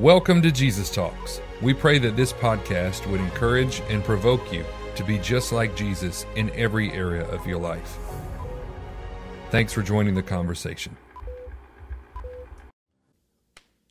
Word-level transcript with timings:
Welcome 0.00 0.42
to 0.42 0.52
Jesus 0.52 0.90
Talks. 0.90 1.40
We 1.62 1.72
pray 1.72 1.98
that 2.00 2.16
this 2.16 2.30
podcast 2.30 3.10
would 3.10 3.18
encourage 3.18 3.80
and 3.88 4.04
provoke 4.04 4.52
you 4.52 4.62
to 4.94 5.02
be 5.02 5.16
just 5.16 5.52
like 5.52 5.74
Jesus 5.74 6.26
in 6.36 6.50
every 6.50 6.92
area 6.92 7.26
of 7.28 7.46
your 7.46 7.58
life. 7.58 7.96
Thanks 9.48 9.72
for 9.72 9.80
joining 9.80 10.14
the 10.14 10.22
conversation. 10.22 10.98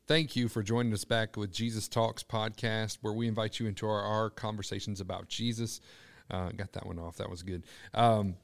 Thank 0.05 0.35
you 0.35 0.47
for 0.47 0.61
joining 0.61 0.93
us 0.93 1.05
back 1.05 1.37
with 1.37 1.51
Jesus 1.51 1.87
Talks 1.87 2.21
podcast, 2.21 2.99
where 3.01 3.13
we 3.13 3.27
invite 3.27 3.59
you 3.59 3.65
into 3.65 3.87
our, 3.87 4.03
our 4.03 4.29
conversations 4.29 5.01
about 5.01 5.27
Jesus. 5.27 5.81
Uh, 6.29 6.49
got 6.49 6.71
that 6.73 6.85
one 6.85 6.99
off. 6.99 7.17
That 7.17 7.31
was 7.31 7.41
good. 7.41 7.63
Um, 7.95 8.35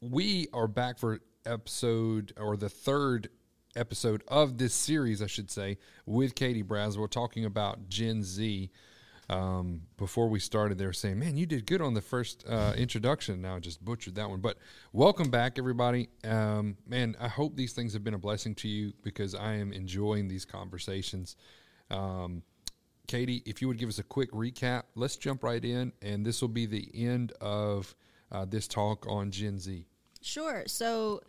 we 0.00 0.48
are 0.52 0.66
back 0.66 0.98
for 0.98 1.20
episode 1.46 2.32
or 2.36 2.56
the 2.56 2.68
third 2.68 3.28
episode 3.76 4.22
of 4.28 4.58
this 4.58 4.74
series, 4.74 5.22
I 5.22 5.26
should 5.26 5.50
say, 5.50 5.78
with 6.06 6.34
Katie 6.34 6.62
Braswell 6.62 7.10
talking 7.10 7.44
about 7.44 7.88
Gen 7.88 8.22
Z. 8.22 8.70
Um, 9.30 9.82
before 9.96 10.28
we 10.28 10.38
started, 10.38 10.76
they 10.76 10.86
were 10.86 10.92
saying, 10.92 11.18
"Man, 11.18 11.36
you 11.36 11.46
did 11.46 11.66
good 11.66 11.80
on 11.80 11.94
the 11.94 12.02
first 12.02 12.44
uh, 12.48 12.74
introduction." 12.76 13.40
Now 13.40 13.56
I 13.56 13.60
just 13.60 13.84
butchered 13.84 14.16
that 14.16 14.28
one, 14.28 14.40
but 14.40 14.58
welcome 14.92 15.30
back, 15.30 15.58
everybody. 15.58 16.08
Um, 16.24 16.76
man, 16.86 17.16
I 17.18 17.28
hope 17.28 17.56
these 17.56 17.72
things 17.72 17.94
have 17.94 18.04
been 18.04 18.14
a 18.14 18.18
blessing 18.18 18.54
to 18.56 18.68
you 18.68 18.92
because 19.02 19.34
I 19.34 19.54
am 19.54 19.72
enjoying 19.72 20.28
these 20.28 20.44
conversations. 20.44 21.36
Um, 21.90 22.42
Katie, 23.06 23.42
if 23.46 23.60
you 23.60 23.68
would 23.68 23.78
give 23.78 23.88
us 23.88 23.98
a 23.98 24.02
quick 24.02 24.30
recap, 24.32 24.84
let's 24.94 25.16
jump 25.16 25.42
right 25.42 25.64
in, 25.64 25.92
and 26.02 26.24
this 26.24 26.40
will 26.40 26.48
be 26.48 26.66
the 26.66 26.90
end 26.94 27.32
of 27.40 27.94
uh, 28.30 28.44
this 28.44 28.66
talk 28.66 29.06
on 29.08 29.30
Gen 29.30 29.58
Z. 29.58 29.86
Sure. 30.20 30.64
So 30.66 31.22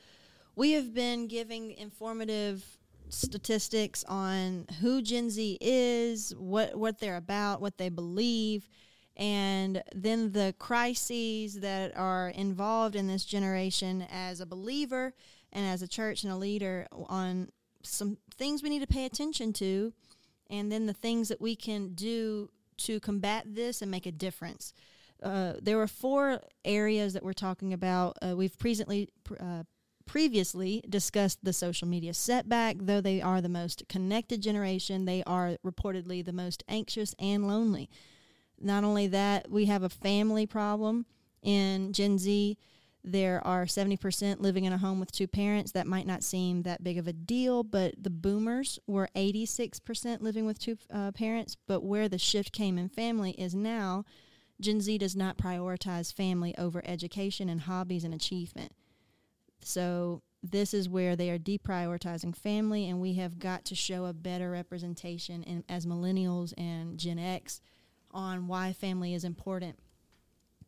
we 0.56 0.72
have 0.72 0.94
been 0.94 1.28
giving 1.28 1.72
informative 1.72 2.64
statistics 3.10 4.04
on 4.06 4.66
who 4.82 5.02
Gen 5.02 5.30
Z 5.30 5.58
is, 5.62 6.34
what 6.38 6.76
what 6.76 7.00
they're 7.00 7.18
about, 7.18 7.62
what 7.62 7.78
they 7.78 7.90
believe, 7.90 8.68
and 9.16 9.84
then 9.94 10.32
the 10.32 10.56
crises 10.60 11.60
that 11.60 11.96
are 11.96 12.30
involved 12.30 12.96
in 12.96 13.08
this 13.08 13.26
generation 13.26 14.06
as 14.12 14.40
a 14.40 14.46
believer 14.46 15.14
and 15.54 15.66
as 15.66 15.82
a 15.82 15.88
church 15.88 16.24
and 16.24 16.34
a 16.34 16.38
leader 16.38 16.88
on 16.92 17.50
some 17.84 18.18
things 18.36 18.64
we 18.64 18.70
need 18.70 18.82
to 18.82 18.88
pay 18.88 19.06
attention 19.06 19.54
to, 19.54 19.94
and 20.50 20.72
then 20.72 20.86
the 20.86 20.94
things 20.94 21.30
that 21.30 21.40
we 21.40 21.56
can 21.56 21.94
do 21.94 22.50
to 22.78 23.00
combat 23.00 23.46
this 23.48 23.82
and 23.82 23.90
make 23.90 24.06
a 24.06 24.12
difference. 24.12 24.74
Uh, 25.24 25.54
there 25.62 25.78
were 25.78 25.88
four 25.88 26.42
areas 26.66 27.14
that 27.14 27.24
we're 27.24 27.34
talking 27.34 27.72
about. 27.72 28.18
Uh, 28.22 28.36
we've 28.36 28.58
presently 28.60 29.08
uh, 29.40 29.64
previously 30.06 30.84
discussed 30.88 31.40
the 31.44 31.54
social 31.54 31.88
media 31.88 32.14
setback. 32.14 32.78
Though 32.80 33.02
they 33.02 33.22
are 33.22 33.42
the 33.42 33.50
most 33.50 33.88
connected 33.88 34.42
generation, 34.42 35.06
they 35.06 35.24
are 35.24 35.58
reportedly 35.66 36.24
the 36.24 36.34
most 36.34 36.64
anxious 36.68 37.16
and 37.20 37.48
lonely. 37.48 37.90
Not 38.60 38.84
only 38.84 39.08
that, 39.08 39.50
we 39.50 39.66
have 39.66 39.84
a 39.84 39.90
family 39.90 40.46
problem 40.46 41.06
in 41.42 41.94
Gen 41.94 42.18
Z. 42.18 42.58
There 43.04 43.46
are 43.46 43.66
70% 43.66 44.40
living 44.40 44.66
in 44.66 44.74
a 44.74 44.80
home 44.80 45.00
with 45.00 45.12
two 45.12 45.28
parents. 45.28 45.72
That 45.74 45.86
might 45.86 46.08
not 46.08 46.24
seem 46.24 46.64
that 46.64 46.84
big 46.84 46.98
of 46.98 47.08
a 47.08 47.14
deal, 47.14 47.64
but 47.64 47.94
the 48.02 48.10
boomers 48.10 48.80
were 48.88 49.10
86% 49.16 50.22
living 50.22 50.46
with 50.46 50.58
two 50.58 50.78
uh, 50.92 51.12
parents. 51.12 51.56
But 51.68 51.84
where 51.84 52.10
the 52.10 52.18
shift 52.18 52.52
came 52.52 52.78
in 52.80 52.90
family 52.90 53.32
is 53.32 53.54
now 53.54 54.06
Gen 54.60 54.82
Z 54.82 54.98
does 54.98 55.16
not 55.16 55.38
prioritize 55.38 56.14
family 56.14 56.58
over 56.58 56.82
education 56.86 57.50
and 57.50 57.62
hobbies 57.62 58.04
and 58.04 58.14
achievement. 58.14 58.72
So 59.66 60.22
this 60.44 60.74
is 60.74 60.88
where 60.88 61.16
they 61.16 61.30
are 61.32 61.40
deprioritizing 61.40 62.36
family, 62.36 62.88
and 62.88 63.02
we 63.02 63.14
have 63.14 63.40
got 63.40 63.66
to 63.66 63.76
show 63.76 64.06
a 64.06 64.14
better 64.14 64.52
representation 64.52 65.44
in, 65.44 65.64
as 65.68 65.86
millennials 65.86 66.54
and 66.58 67.00
Gen 67.00 67.18
X 67.18 67.62
on 68.12 68.48
why 68.48 68.74
family 68.74 69.14
is 69.14 69.24
important 69.24 69.78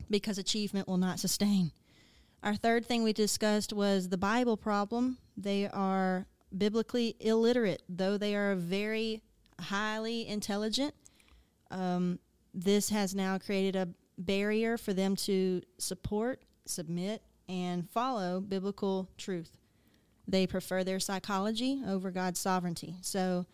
because 0.10 0.38
achievement 0.38 0.88
will 0.88 0.98
not 0.98 1.20
sustain. 1.20 1.72
Our 2.44 2.56
third 2.56 2.86
thing 2.86 3.04
we 3.04 3.14
discussed 3.14 3.72
was 3.72 4.10
the 4.10 4.18
Bible 4.18 4.58
problem. 4.58 5.18
They 5.36 5.68
are 5.68 6.28
biblically 6.56 7.16
illiterate, 7.20 7.84
though 7.90 8.18
they 8.18 8.36
are 8.36 8.56
very 8.56 9.22
highly 9.60 10.28
intelligent. 10.28 10.94
Um, 11.72 12.20
this 12.54 12.90
has 12.90 13.14
now 13.14 13.38
created 13.38 13.76
a 13.76 13.90
barrier 14.18 14.78
for 14.78 14.94
them 14.94 15.16
to 15.18 15.62
support, 15.78 16.42
submit, 16.66 17.22
and 17.50 17.90
follow 17.90 18.40
biblical 18.42 19.10
truth. 19.18 19.58
They 20.28 20.46
prefer 20.46 20.84
their 20.84 21.00
psychology 21.00 21.82
over 21.88 22.12
God's 22.12 22.40
sovereignty. 22.40 22.98
So 23.02 23.46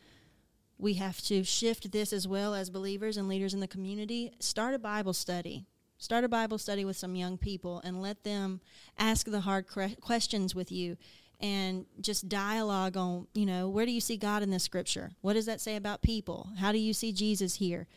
we 0.78 0.96
have 0.96 1.22
to 1.24 1.44
shift 1.44 1.92
this 1.92 2.12
as 2.12 2.28
well 2.28 2.56
as 2.56 2.70
believers 2.70 3.18
and 3.18 3.28
leaders 3.28 3.54
in 3.54 3.60
the 3.60 3.68
community. 3.68 4.32
Start 4.40 4.74
a 4.74 4.80
Bible 4.80 5.14
study. 5.14 5.66
Start 5.98 6.24
a 6.24 6.30
Bible 6.30 6.58
study 6.58 6.84
with 6.84 6.98
some 6.98 7.16
young 7.16 7.38
people 7.38 7.80
and 7.86 8.02
let 8.02 8.24
them 8.24 8.60
ask 8.98 9.28
the 9.28 9.42
hard 9.42 9.68
questions 10.02 10.54
with 10.54 10.72
you 10.72 10.98
and 11.40 11.86
just 12.02 12.28
dialogue 12.28 12.98
on, 12.98 13.28
you 13.34 13.46
know, 13.46 13.70
where 13.70 13.86
do 13.86 13.92
you 13.92 14.02
see 14.02 14.18
God 14.18 14.44
in 14.44 14.50
this 14.50 14.64
scripture? 14.64 15.12
What 15.22 15.34
does 15.34 15.46
that 15.46 15.62
say 15.62 15.76
about 15.76 16.02
people? 16.02 16.50
How 16.58 16.72
do 16.72 16.78
you 16.78 16.94
see 16.94 17.14
Jesus 17.14 17.56
here? 17.56 17.88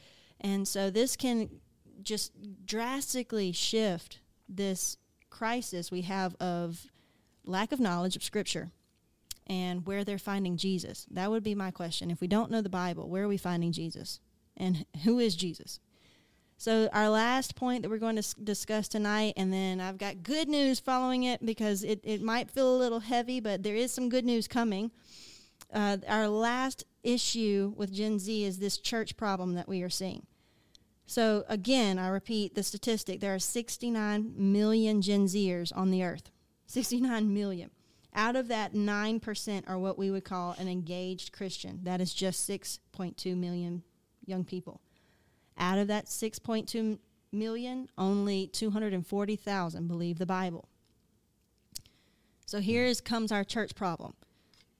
And 0.40 0.68
so 0.68 0.90
this 0.90 1.16
can 1.16 1.48
just 2.02 2.32
drastically 2.66 3.52
shift 3.52 4.18
this 4.48 4.98
crisis 5.36 5.90
we 5.90 6.02
have 6.02 6.34
of 6.36 6.86
lack 7.44 7.72
of 7.72 7.80
knowledge 7.80 8.16
of 8.16 8.22
Scripture 8.22 8.70
and 9.46 9.86
where 9.86 10.02
they're 10.02 10.18
finding 10.18 10.56
Jesus. 10.56 11.06
That 11.10 11.30
would 11.30 11.44
be 11.44 11.54
my 11.54 11.70
question. 11.70 12.10
If 12.10 12.20
we 12.20 12.26
don't 12.26 12.50
know 12.50 12.62
the 12.62 12.68
Bible, 12.68 13.08
where 13.08 13.24
are 13.24 13.28
we 13.28 13.36
finding 13.36 13.70
Jesus? 13.72 14.20
And 14.56 14.86
who 15.04 15.18
is 15.18 15.36
Jesus? 15.36 15.78
So, 16.58 16.88
our 16.92 17.10
last 17.10 17.54
point 17.54 17.82
that 17.82 17.90
we're 17.90 17.98
going 17.98 18.16
to 18.16 18.34
discuss 18.42 18.88
tonight, 18.88 19.34
and 19.36 19.52
then 19.52 19.78
I've 19.78 19.98
got 19.98 20.22
good 20.22 20.48
news 20.48 20.80
following 20.80 21.24
it 21.24 21.44
because 21.44 21.84
it, 21.84 22.00
it 22.02 22.22
might 22.22 22.50
feel 22.50 22.74
a 22.74 22.78
little 22.78 23.00
heavy, 23.00 23.40
but 23.40 23.62
there 23.62 23.76
is 23.76 23.92
some 23.92 24.08
good 24.08 24.24
news 24.24 24.48
coming. 24.48 24.90
Uh, 25.72 25.98
our 26.08 26.28
last 26.28 26.84
issue 27.02 27.74
with 27.76 27.92
Gen 27.92 28.18
Z 28.18 28.42
is 28.42 28.58
this 28.58 28.78
church 28.78 29.18
problem 29.18 29.54
that 29.54 29.68
we 29.68 29.82
are 29.82 29.90
seeing. 29.90 30.26
So 31.06 31.44
again, 31.48 31.98
I 31.98 32.08
repeat 32.08 32.54
the 32.54 32.62
statistic 32.62 33.20
there 33.20 33.34
are 33.34 33.38
69 33.38 34.34
million 34.36 35.00
Gen 35.02 35.26
Zers 35.26 35.72
on 35.74 35.90
the 35.90 36.02
earth. 36.02 36.30
69 36.66 37.32
million. 37.32 37.70
Out 38.14 38.34
of 38.34 38.48
that, 38.48 38.72
9% 38.72 39.68
are 39.68 39.78
what 39.78 39.98
we 39.98 40.10
would 40.10 40.24
call 40.24 40.56
an 40.58 40.68
engaged 40.68 41.32
Christian. 41.32 41.80
That 41.82 42.00
is 42.00 42.14
just 42.14 42.48
6.2 42.48 43.36
million 43.36 43.82
young 44.24 44.44
people. 44.44 44.80
Out 45.58 45.78
of 45.78 45.88
that 45.88 46.06
6.2 46.06 46.98
million, 47.30 47.88
only 47.96 48.46
240,000 48.48 49.86
believe 49.86 50.18
the 50.18 50.26
Bible. 50.26 50.68
So 52.46 52.60
here 52.60 52.84
is, 52.84 53.00
comes 53.00 53.32
our 53.32 53.44
church 53.44 53.74
problem 53.74 54.14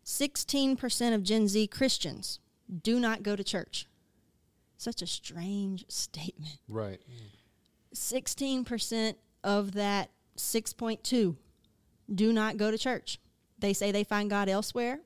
16% 0.05 1.15
of 1.15 1.23
Gen 1.23 1.49
Z 1.49 1.67
Christians 1.67 2.39
do 2.83 2.99
not 2.99 3.23
go 3.23 3.37
to 3.37 3.45
church. 3.45 3.87
Such 4.77 5.03
a 5.03 5.07
strange 5.07 5.85
statement. 5.89 6.59
Right. 6.69 7.01
16% 7.95 9.15
of 9.43 9.73
that 9.73 10.11
6.2 10.37 11.37
do 12.15 12.33
not 12.33 12.57
go 12.57 12.71
to 12.71 12.79
church. 12.79 13.19
They 13.59 13.73
say 13.73 13.91
they 13.91 14.05
find 14.05 14.29
God 14.29 14.49
elsewhere. 14.49 15.01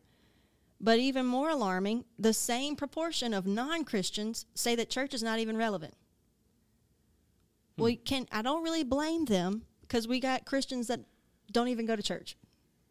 But 0.80 0.98
even 0.98 1.26
more 1.26 1.50
alarming, 1.50 2.04
the 2.18 2.32
same 2.32 2.74
proportion 2.74 3.34
of 3.34 3.46
non 3.46 3.84
Christians 3.84 4.46
say 4.54 4.74
that 4.76 4.88
church 4.88 5.12
is 5.12 5.22
not 5.22 5.38
even 5.38 5.56
relevant. 5.56 5.94
Hmm. 7.76 7.82
Well, 7.82 7.94
can 8.04 8.26
I 8.32 8.40
don't 8.42 8.62
really 8.64 8.84
blame 8.84 9.26
them 9.26 9.62
because 9.82 10.08
we 10.08 10.20
got 10.20 10.46
Christians 10.46 10.86
that 10.86 11.00
don't 11.52 11.68
even 11.68 11.84
go 11.84 11.96
to 11.96 12.02
church. 12.02 12.36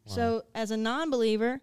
Wow. 0.05 0.15
So 0.15 0.41
as 0.53 0.69
a 0.69 0.77
non 0.77 1.09
believer, 1.09 1.61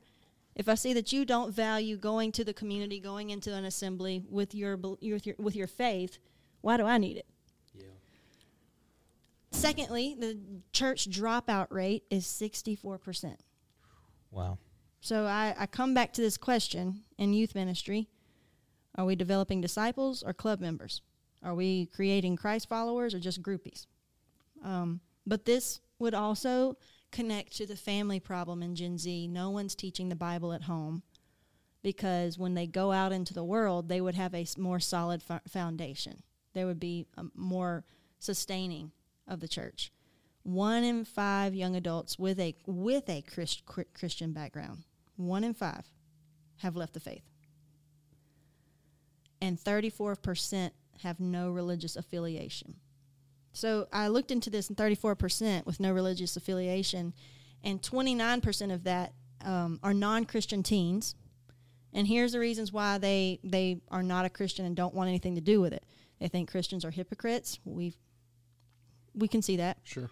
if 0.57 0.71
I 0.71 0.75
see 0.75 0.95
that 0.95 1.13
you 1.13 1.27
don't 1.27 1.55
value 1.55 1.99
going 1.99 2.33
to 2.33 2.45
the 2.45 2.55
community, 2.55 2.99
going 2.99 3.31
into 3.31 3.55
an 3.55 3.67
assembly 3.67 4.25
with 4.29 4.55
your 4.55 4.77
with 4.77 5.27
your 5.27 5.37
with 5.39 5.55
your 5.55 5.67
faith, 5.67 6.19
why 6.63 6.79
do 6.79 6.85
I 6.85 6.97
need 6.97 7.19
it? 7.19 7.27
Yeah. 7.75 7.85
Secondly, 9.51 10.17
the 10.19 10.39
church 10.73 11.09
dropout 11.11 11.67
rate 11.71 12.05
is 12.11 12.25
64%. 12.25 13.37
Wow. 14.31 14.59
So 15.01 15.27
I, 15.27 15.55
I 15.59 15.67
come 15.67 15.95
back 15.95 16.15
to 16.15 16.23
this 16.23 16.39
question 16.39 17.03
in 17.19 17.35
youth 17.35 17.55
ministry. 17.55 18.09
Are 18.97 19.05
we 19.05 19.15
developing 19.15 19.61
disciples 19.61 20.23
or 20.23 20.33
club 20.33 20.61
members? 20.61 21.03
Are 21.43 21.55
we 21.55 21.87
creating 21.87 22.37
Christ 22.37 22.69
followers 22.69 23.15
or 23.15 23.21
just 23.21 23.43
groupies? 23.43 23.87
Um, 24.65 25.01
but 25.27 25.45
this 25.45 25.81
would 25.99 26.15
also 26.15 26.77
connect 27.13 27.57
to 27.57 27.67
the 27.67 27.77
family 27.77 28.21
problem 28.21 28.63
in 28.63 28.75
Gen 28.75 28.99
Z. 28.99 29.29
No 29.29 29.51
one's 29.51 29.75
teaching 29.75 30.09
the 30.09 30.17
Bible 30.17 30.53
at 30.53 30.63
home 30.63 31.03
because 31.83 32.39
when 32.39 32.55
they 32.55 32.67
go 32.67 32.93
out 32.93 33.13
into 33.13 33.33
the 33.35 33.45
world, 33.45 33.89
they 33.89 34.01
would 34.01 34.15
have 34.15 34.35
a 34.35 34.47
more 34.59 34.81
solid 34.81 35.23
f- 35.29 35.43
foundation. 35.49 36.23
There 36.53 36.67
would 36.67 36.81
be 36.81 37.07
a 37.17 37.25
more 37.35 37.85
sustaining 38.19 38.93
of 39.29 39.41
the 39.41 39.49
church. 39.49 39.93
One 40.43 40.85
in 40.85 41.05
five 41.05 41.55
young 41.55 41.75
adults 41.77 42.19
with 42.19 42.39
a 42.41 42.55
with 42.67 43.09
a 43.09 43.23
Christ, 43.23 43.63
Christian 43.95 44.33
background, 44.33 44.85
one 45.17 45.45
in 45.45 45.55
five, 45.55 45.91
have 46.59 46.77
left 46.77 46.95
the 46.95 47.01
faith. 47.01 47.25
and 49.41 49.59
34% 49.61 50.71
have 51.03 51.21
no 51.21 51.51
religious 51.51 51.95
affiliation. 51.97 52.77
So 53.57 53.89
I 53.91 54.09
looked 54.09 54.31
into 54.31 54.51
this, 54.51 54.69
and 54.69 54.77
34% 54.77 55.65
with 55.65 55.81
no 55.81 55.91
religious 55.91 56.37
affiliation, 56.37 57.15
and 57.65 57.81
29% 57.81 58.71
of 58.71 58.85
that 58.85 59.15
um, 59.43 59.81
are 59.83 59.95
non-Christian 59.95 60.63
teens. 60.63 61.15
And 61.95 62.07
here's 62.07 62.33
the 62.33 62.39
reasons 62.39 62.71
why 62.71 62.99
they 62.99 63.41
they 63.43 63.81
are 63.91 64.03
not 64.03 64.27
a 64.27 64.29
Christian 64.29 64.67
and 64.67 64.77
don't 64.77 64.93
want 64.93 65.09
anything 65.09 65.37
to 65.37 65.41
do 65.41 65.63
with 65.63 65.73
it. 65.73 65.87
They 66.21 66.29
think 66.29 66.51
Christians 66.51 66.85
are 66.85 66.91
hypocrites. 66.91 67.59
We 67.65 67.95
we 69.15 69.27
can 69.27 69.41
see 69.41 69.57
that. 69.57 69.79
Sure. 69.85 70.11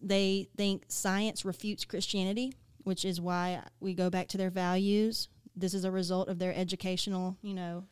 They 0.00 0.48
think 0.56 0.84
science 0.88 1.44
refutes 1.44 1.84
Christianity, 1.84 2.54
which 2.84 3.04
is 3.04 3.20
why 3.20 3.62
we 3.80 3.92
go 3.92 4.08
back 4.08 4.28
to 4.28 4.38
their 4.38 4.48
values. 4.48 5.28
This 5.54 5.74
is 5.74 5.84
a 5.84 5.90
result 5.90 6.30
of 6.30 6.38
their 6.38 6.54
educational, 6.54 7.36
you 7.42 7.52
know, 7.52 7.84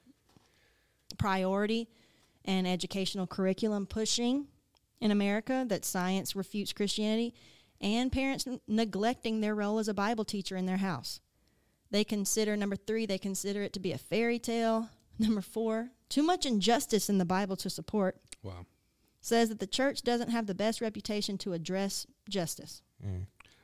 priority 1.18 1.90
and 2.46 2.66
educational 2.66 3.26
curriculum 3.26 3.84
pushing 3.84 4.46
in 5.00 5.10
America 5.10 5.64
that 5.68 5.84
science 5.84 6.34
refutes 6.36 6.72
Christianity 6.72 7.34
and 7.80 8.10
parents 8.10 8.46
n- 8.46 8.60
neglecting 8.66 9.40
their 9.40 9.54
role 9.54 9.78
as 9.78 9.88
a 9.88 9.94
Bible 9.94 10.24
teacher 10.24 10.56
in 10.56 10.66
their 10.66 10.78
house. 10.78 11.20
They 11.90 12.04
consider 12.04 12.56
number 12.56 12.76
3, 12.76 13.06
they 13.06 13.18
consider 13.18 13.62
it 13.62 13.72
to 13.74 13.80
be 13.80 13.92
a 13.92 13.98
fairy 13.98 14.38
tale. 14.38 14.90
Number 15.20 15.40
4, 15.40 15.90
too 16.08 16.22
much 16.22 16.46
injustice 16.46 17.08
in 17.10 17.18
the 17.18 17.24
Bible 17.24 17.56
to 17.56 17.68
support 17.68 18.16
Wow. 18.44 18.66
says 19.20 19.48
that 19.48 19.58
the 19.58 19.66
church 19.66 20.02
doesn't 20.02 20.30
have 20.30 20.46
the 20.46 20.54
best 20.54 20.80
reputation 20.80 21.36
to 21.38 21.54
address 21.54 22.06
justice. 22.28 22.82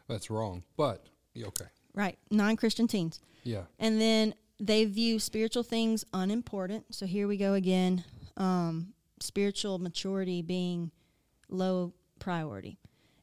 That's 0.08 0.30
wrong. 0.30 0.64
But 0.76 1.06
okay. 1.40 1.66
Right. 1.94 2.18
Non 2.30 2.56
Christian 2.56 2.88
teens. 2.88 3.20
Yeah. 3.44 3.62
And 3.78 4.00
then 4.00 4.34
they 4.58 4.84
view 4.84 5.20
spiritual 5.20 5.62
things 5.62 6.04
unimportant. 6.12 6.86
So 6.92 7.06
here 7.06 7.28
we 7.28 7.36
go 7.36 7.54
again. 7.54 8.02
Um, 8.36 8.94
spiritual 9.20 9.78
maturity 9.78 10.42
being 10.42 10.90
low 11.48 11.92
priority. 12.18 12.78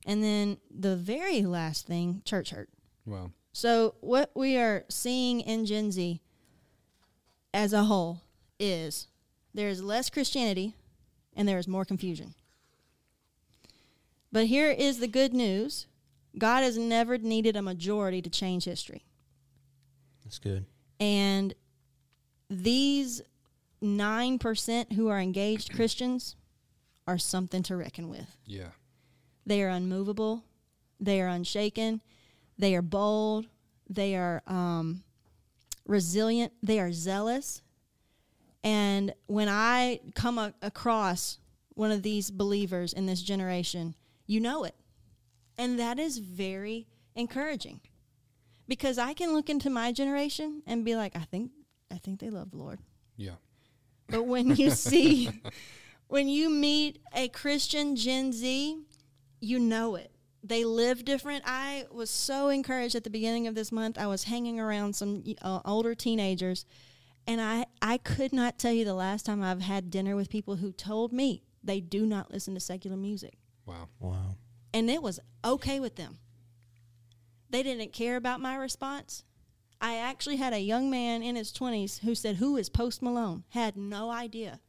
And 0.06 0.24
then 0.24 0.58
the 0.70 0.96
very 0.96 1.42
last 1.44 1.86
thing, 1.86 2.22
church 2.26 2.52
hurt. 2.52 2.70
Wow. 3.06 3.32
So 3.54 3.96
what 4.02 4.32
we 4.34 4.58
are 4.58 4.86
seeing 4.90 5.42
in 5.42 5.66
Gen 5.66 5.92
Z 5.92 6.22
as 7.54 7.74
a 7.74 7.84
whole 7.84 8.22
is 8.60 9.08
there 9.54 9.70
is 9.70 9.84
less 9.84 10.10
Christianity 10.10 10.76
and 11.36 11.48
there 11.48 11.58
is 11.58 11.68
more 11.68 11.86
confusion. 11.86 12.34
But 14.32 14.46
here 14.46 14.72
is 14.72 15.00
the 15.00 15.08
good 15.08 15.34
news. 15.34 15.88
God 16.38 16.64
has 16.64 16.78
never 16.78 17.18
needed 17.18 17.58
a 17.58 17.62
majority 17.62 18.22
to 18.22 18.30
change 18.30 18.64
history. 18.64 19.06
That's 20.24 20.40
good. 20.40 20.66
And 21.00 21.54
these 22.50 23.22
9% 23.84 24.94
who 24.94 25.10
are 25.10 25.20
engaged 25.20 25.74
Christians 25.74 26.36
are 27.08 27.18
something 27.18 27.64
to 27.64 27.76
reckon 27.76 28.10
with. 28.10 28.38
Yeah. 28.46 28.70
They 29.46 29.64
are 29.64 29.70
unmovable. 29.70 30.44
They 31.00 31.22
are 31.22 31.28
unshaken. 31.28 32.02
They 32.58 32.76
are 32.76 32.82
bold. 32.82 33.48
They 33.90 34.16
are 34.16 34.44
um, 34.48 35.04
resilient. 35.86 36.54
They 36.62 36.80
are 36.80 36.92
zealous. 36.92 37.62
And 38.64 39.14
when 39.26 39.50
I 39.50 40.00
come 40.14 40.38
a- 40.38 40.54
across 40.62 41.40
one 41.74 41.92
of 41.92 42.04
these 42.04 42.30
believers 42.30 42.94
in 42.94 43.08
this 43.08 43.22
generation, 43.22 43.96
you 44.28 44.40
know 44.40 44.64
it. 44.64 44.76
And 45.58 45.80
that 45.80 46.00
is 46.00 46.20
very 46.20 46.88
encouraging 47.16 47.82
because 48.68 48.98
I 48.98 49.14
can 49.14 49.34
look 49.34 49.50
into 49.50 49.70
my 49.70 49.92
generation 49.92 50.62
and 50.66 50.86
be 50.86 50.96
like, 50.96 51.16
I 51.16 51.22
think, 51.22 51.52
I 51.92 51.98
think 51.98 52.20
they 52.20 52.30
love 52.30 52.52
the 52.52 52.58
Lord. 52.58 52.80
Yeah. 53.18 53.36
But 54.08 54.24
when 54.24 54.56
you 54.56 54.70
see, 54.72 55.30
when 56.12 56.28
you 56.28 56.50
meet 56.50 57.00
a 57.16 57.30
Christian 57.30 57.96
Gen 57.96 58.34
Z, 58.34 58.78
you 59.40 59.60
know 59.60 59.96
it. 59.96 60.12
They 60.44 60.66
live 60.66 61.06
different. 61.06 61.44
I 61.48 61.86
was 61.90 62.10
so 62.10 62.50
encouraged 62.50 62.96
at 62.96 63.06
the 63.06 63.10
beginning 63.10 63.48
of 63.48 63.56
this 63.56 63.72
month. 63.72 63.98
I 63.98 64.08
was 64.08 64.26
hanging 64.26 64.60
around 64.60 64.94
some 64.94 65.24
uh, 65.42 65.62
older 65.64 65.96
teenagers, 65.96 66.66
and 67.26 67.40
I, 67.40 67.66
I 67.82 67.98
could 67.98 68.34
not 68.34 68.60
tell 68.60 68.74
you 68.74 68.84
the 68.84 68.94
last 68.94 69.26
time 69.26 69.42
I've 69.42 69.62
had 69.62 69.90
dinner 69.90 70.18
with 70.18 70.30
people 70.30 70.58
who 70.58 70.74
told 70.74 71.14
me 71.14 71.44
they 71.64 71.80
do 71.80 72.06
not 72.06 72.30
listen 72.30 72.56
to 72.56 72.60
secular 72.60 72.98
music. 72.98 73.38
Wow. 73.66 73.88
Wow. 74.02 74.36
And 74.74 74.90
it 74.90 75.02
was 75.02 75.22
okay 75.46 75.80
with 75.80 75.96
them. 75.96 76.18
They 77.50 77.64
didn't 77.64 77.94
care 77.94 78.18
about 78.18 78.42
my 78.42 78.56
response. 78.56 79.24
I 79.80 79.96
actually 79.96 80.36
had 80.36 80.52
a 80.52 80.60
young 80.60 80.90
man 80.90 81.24
in 81.24 81.38
his 81.38 81.54
20s 81.54 82.02
who 82.02 82.16
said, 82.16 82.36
Who 82.36 82.58
is 82.58 82.68
Post 82.68 83.02
Malone? 83.02 83.46
Had 83.52 83.78
no 83.78 84.12
idea. 84.12 84.60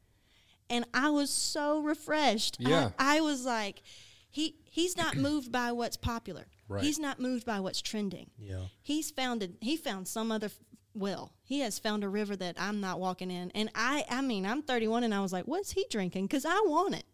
And 0.73 0.85
I 0.95 1.11
was 1.11 1.31
so 1.31 1.81
refreshed. 1.81 2.57
I- 2.65 2.69
Yeah. 2.71 2.91
I, 2.99 3.21
was 3.21 3.45
like, 3.45 3.83
he, 4.31 4.57
He's 4.71 4.97
not 4.97 5.17
moved 5.29 5.53
by 5.53 5.71
what's 5.73 5.97
popular. 5.99 6.47
Right. 6.69 6.83
He's 6.83 6.99
not 6.99 7.21
moved 7.21 7.45
by 7.45 7.61
what's 7.61 7.83
trending. 7.83 8.31
Yeah. 8.39 8.65
He's 8.83 9.11
found 9.11 9.43
it, 9.43 9.53
he 9.61 9.77
found 9.77 10.09
some 10.09 10.33
other 10.33 10.47
f- 10.47 10.59
well. 10.95 11.33
He 11.45 11.61
has 11.61 11.79
found 11.79 12.03
a 12.05 12.09
river 12.09 12.35
that 12.37 12.57
I'm 12.59 12.81
not 12.81 12.99
walking 12.99 13.31
in. 13.31 13.51
And 13.51 13.71
I 13.75 14.05
I 14.09 14.23
mean, 14.23 14.47
I'm 14.47 14.63
31 14.63 15.05
and 15.05 15.15
I 15.15 15.21
was 15.21 15.33
like, 15.33 15.45
what's 15.47 15.73
he 15.73 15.85
drinking? 15.91 16.29
Cuz 16.29 16.47
I 16.47 16.59
want 16.65 16.95
it. 16.95 17.05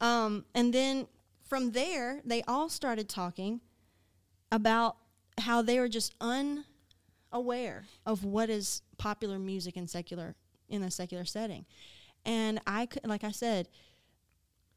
Um 0.00 0.44
and 0.54 0.74
then 0.74 1.06
from 1.48 1.70
there, 1.72 2.20
they 2.24 2.42
all 2.48 2.68
started 2.68 3.08
talking 3.08 3.60
about 4.50 4.96
how 5.38 5.62
they 5.62 5.78
were 5.78 5.88
just 5.88 6.14
unaware 7.30 7.84
of 8.06 8.24
what 8.24 8.50
is 8.50 8.82
popular 8.98 9.38
music 9.38 9.76
in 9.76 9.86
secular 9.86 10.34
in 10.68 10.82
a 10.82 10.90
secular 10.90 11.24
setting. 11.24 11.66
And 12.24 12.60
I 12.66 12.86
could 12.86 13.06
like 13.06 13.24
I 13.24 13.30
said, 13.30 13.68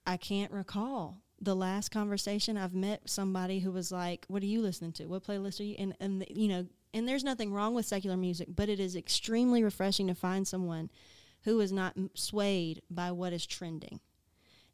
I 0.05 0.17
can't 0.17 0.51
recall 0.51 1.21
the 1.41 1.55
last 1.55 1.89
conversation 1.89 2.57
I've 2.57 2.73
met 2.73 3.09
somebody 3.09 3.59
who 3.59 3.71
was 3.71 3.91
like, 3.91 4.25
"What 4.27 4.43
are 4.43 4.47
you 4.47 4.61
listening 4.61 4.93
to? 4.93 5.05
What 5.05 5.23
playlist 5.23 5.59
are 5.59 5.63
you?" 5.63 5.75
And 5.77 5.95
and 5.99 6.25
you 6.29 6.47
know, 6.47 6.67
and 6.93 7.07
there's 7.07 7.23
nothing 7.23 7.51
wrong 7.51 7.73
with 7.73 7.85
secular 7.85 8.17
music, 8.17 8.49
but 8.55 8.69
it 8.69 8.79
is 8.79 8.95
extremely 8.95 9.63
refreshing 9.63 10.07
to 10.07 10.15
find 10.15 10.47
someone 10.47 10.89
who 11.43 11.59
is 11.59 11.71
not 11.71 11.95
swayed 12.15 12.81
by 12.89 13.11
what 13.11 13.33
is 13.33 13.45
trending, 13.45 13.99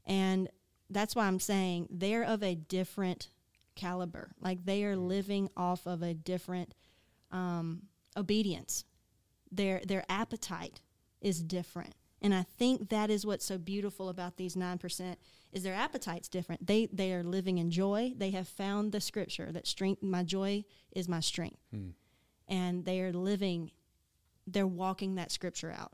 and 0.05 0.49
that's 0.89 1.15
why 1.15 1.25
I'm 1.25 1.39
saying 1.39 1.87
they're 1.89 2.23
of 2.23 2.43
a 2.43 2.55
different 2.55 3.29
caliber. 3.75 4.31
Like 4.39 4.65
they 4.65 4.83
are 4.85 4.95
living 4.95 5.49
off 5.57 5.85
of 5.85 6.01
a 6.01 6.13
different 6.13 6.73
um, 7.31 7.83
obedience. 8.15 8.85
Their 9.51 9.81
their 9.85 10.05
appetite 10.09 10.81
is 11.21 11.41
different. 11.41 11.95
And 12.21 12.33
I 12.35 12.43
think 12.43 12.89
that 12.89 13.09
is 13.09 13.25
what's 13.25 13.45
so 13.45 13.57
beautiful 13.57 14.07
about 14.09 14.37
these 14.37 14.55
nine 14.55 14.77
percent 14.77 15.17
is 15.51 15.63
their 15.63 15.73
appetite's 15.73 16.29
different. 16.29 16.65
They 16.67 16.85
they 16.93 17.13
are 17.13 17.23
living 17.23 17.57
in 17.57 17.71
joy. 17.71 18.13
They 18.15 18.29
have 18.31 18.47
found 18.47 18.91
the 18.91 19.01
scripture 19.01 19.51
that 19.51 19.65
strength 19.67 20.03
my 20.03 20.23
joy 20.23 20.63
is 20.91 21.07
my 21.09 21.19
strength. 21.19 21.57
And 22.47 22.85
they 22.85 23.01
are 23.01 23.11
living 23.13 23.71
they're 24.47 24.67
walking 24.67 25.15
that 25.15 25.31
scripture 25.31 25.71
out. 25.71 25.93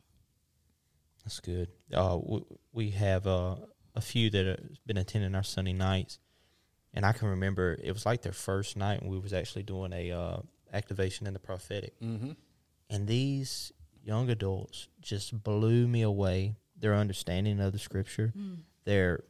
That's 1.24 1.40
good. 1.40 1.70
Uh, 1.94 2.16
w- 2.18 2.46
we 2.72 2.92
have 2.92 3.28
uh, 3.28 3.56
a 3.96 4.02
few 4.02 4.30
that 4.30 4.46
have 4.46 4.60
been 4.86 4.98
attending 4.98 5.36
our 5.36 5.44
Sunday 5.44 5.74
nights, 5.74 6.20
and 6.94 7.06
I 7.06 7.12
can 7.12 7.28
remember 7.28 7.78
it 7.84 7.92
was 7.92 8.06
like 8.06 8.22
their 8.22 8.32
first 8.32 8.78
night, 8.78 9.02
and 9.02 9.12
we 9.12 9.20
was 9.20 9.34
actually 9.34 9.64
doing 9.64 9.92
a 9.92 10.12
uh, 10.12 10.38
activation 10.74 11.28
in 11.28 11.34
the 11.34 11.40
prophetic, 11.40 12.00
Mm-hmm. 12.00 12.32
and 12.90 13.08
these 13.08 13.74
young 14.08 14.30
adults 14.30 14.88
just 15.02 15.44
blew 15.44 15.88
me 15.88 16.02
away. 16.02 16.56
Their 16.80 16.96
understanding 16.96 17.60
of 17.60 17.74
the 17.74 17.80
scripture, 17.80 18.32
mm. 18.38 18.60
their 18.86 19.24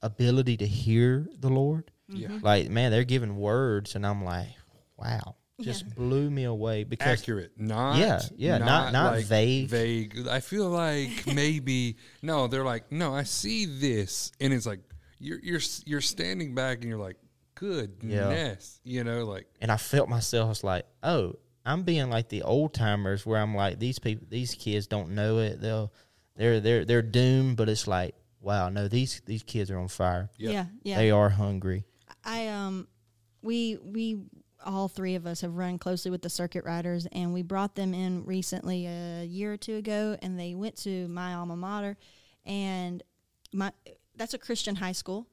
ability 0.00 0.56
to 0.58 0.66
hear 0.66 1.26
the 1.38 1.48
Lord. 1.50 1.90
Yeah. 2.08 2.28
Mm-hmm. 2.28 2.44
Like 2.44 2.70
man, 2.70 2.90
they're 2.90 3.04
giving 3.04 3.36
words, 3.36 3.94
and 3.94 4.06
I'm 4.06 4.24
like, 4.24 4.48
wow, 4.96 5.34
just 5.60 5.84
Yeah. 5.84 5.92
blew 5.96 6.30
me 6.30 6.44
away 6.44 6.84
because 6.84 7.20
Accurate, 7.20 7.52
not 7.58 7.98
Yeah, 7.98 8.20
yeah, 8.36 8.58
not- 8.58 8.92
not 8.92 9.14
like 9.14 9.26
vague. 9.26 9.68
Vague. 9.68 10.28
I 10.28 10.40
feel 10.40 10.68
like 10.70 11.26
maybe 11.34 11.96
no. 12.22 12.46
They're 12.46 12.64
like, 12.64 12.90
no, 12.92 13.14
I 13.14 13.24
see 13.24 13.66
this, 13.66 14.32
and 14.40 14.52
it's 14.52 14.66
like 14.66 14.80
you're 15.18 15.40
you're 15.42 15.60
you're 15.84 16.00
standing 16.00 16.54
back, 16.54 16.78
and 16.78 16.88
you're 16.88 16.98
like, 16.98 17.16
goodness, 17.56 18.80
you 18.84 19.04
know, 19.04 19.24
like 19.24 19.46
and 19.60 19.70
I 19.70 19.76
felt 19.76 20.08
myself 20.08 20.46
I 20.46 20.48
was 20.48 20.64
like, 20.64 20.86
oh, 21.02 21.34
I'm 21.68 21.82
being 21.82 22.08
like 22.08 22.28
the 22.28 22.42
old 22.42 22.72
timers 22.72 23.26
where 23.26 23.40
I'm 23.40 23.54
like 23.54 23.78
these 23.78 23.98
people, 23.98 24.26
these 24.30 24.54
kids 24.54 24.86
don't 24.86 25.10
know 25.10 25.38
it. 25.38 25.60
They'll, 25.60 25.92
they're 26.36 26.60
they're 26.60 26.84
they're 26.84 27.02
doomed. 27.02 27.56
But 27.56 27.68
it's 27.68 27.86
like, 27.86 28.14
wow, 28.40 28.68
no, 28.70 28.88
these 28.88 29.20
these 29.26 29.42
kids 29.42 29.70
are 29.70 29.78
on 29.78 29.88
fire. 29.88 30.30
Yep. 30.38 30.52
Yeah, 30.52 30.64
yeah. 30.82 30.96
They 30.96 31.10
are 31.10 31.28
hungry. 31.28 31.84
I 32.24 32.48
um 32.48 32.88
we 33.42 33.76
we 33.82 34.22
all 34.64 34.88
three 34.88 35.14
of 35.14 35.26
us 35.26 35.42
have 35.42 35.54
run 35.54 35.78
closely 35.78 36.10
with 36.10 36.22
the 36.22 36.30
circuit 36.30 36.64
riders 36.64 37.06
and 37.12 37.32
we 37.32 37.42
brought 37.42 37.74
them 37.76 37.94
in 37.94 38.24
recently 38.24 38.86
a 38.86 39.24
year 39.24 39.52
or 39.52 39.56
two 39.56 39.76
ago 39.76 40.16
and 40.20 40.38
they 40.38 40.54
went 40.54 40.76
to 40.76 41.06
my 41.08 41.34
alma 41.34 41.56
mater 41.56 41.96
and 42.44 43.02
my 43.52 43.72
that's 44.16 44.34
a 44.34 44.38
Christian 44.38 44.76
high 44.76 44.92
school, 44.92 45.28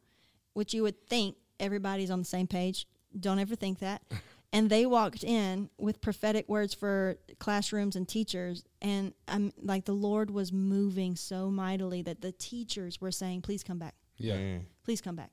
which 0.53 0.73
you 0.73 0.83
would 0.83 1.07
think 1.07 1.37
everybody's 1.59 2.11
on 2.11 2.19
the 2.19 2.25
same 2.25 2.47
page. 2.47 2.87
Don't 3.19 3.39
ever 3.39 3.55
think 3.55 3.79
that. 3.79 4.01
and 4.55 4.69
they 4.69 4.85
walked 4.85 5.23
in 5.23 5.69
with 5.77 5.99
prophetic 5.99 6.47
words 6.47 6.73
for 6.73 7.17
classrooms 7.39 7.95
and 7.97 8.07
teachers 8.07 8.63
and 8.81 9.13
um, 9.27 9.51
like 9.61 9.83
the 9.85 9.93
lord 9.93 10.31
was 10.31 10.51
moving 10.53 11.15
so 11.15 11.51
mightily 11.51 12.01
that 12.01 12.21
the 12.21 12.31
teachers 12.31 13.01
were 13.01 13.11
saying 13.11 13.41
please 13.41 13.63
come 13.63 13.77
back 13.77 13.95
Yeah. 14.17 14.35
Mm. 14.37 14.61
please 14.83 15.01
come 15.01 15.15
back 15.17 15.31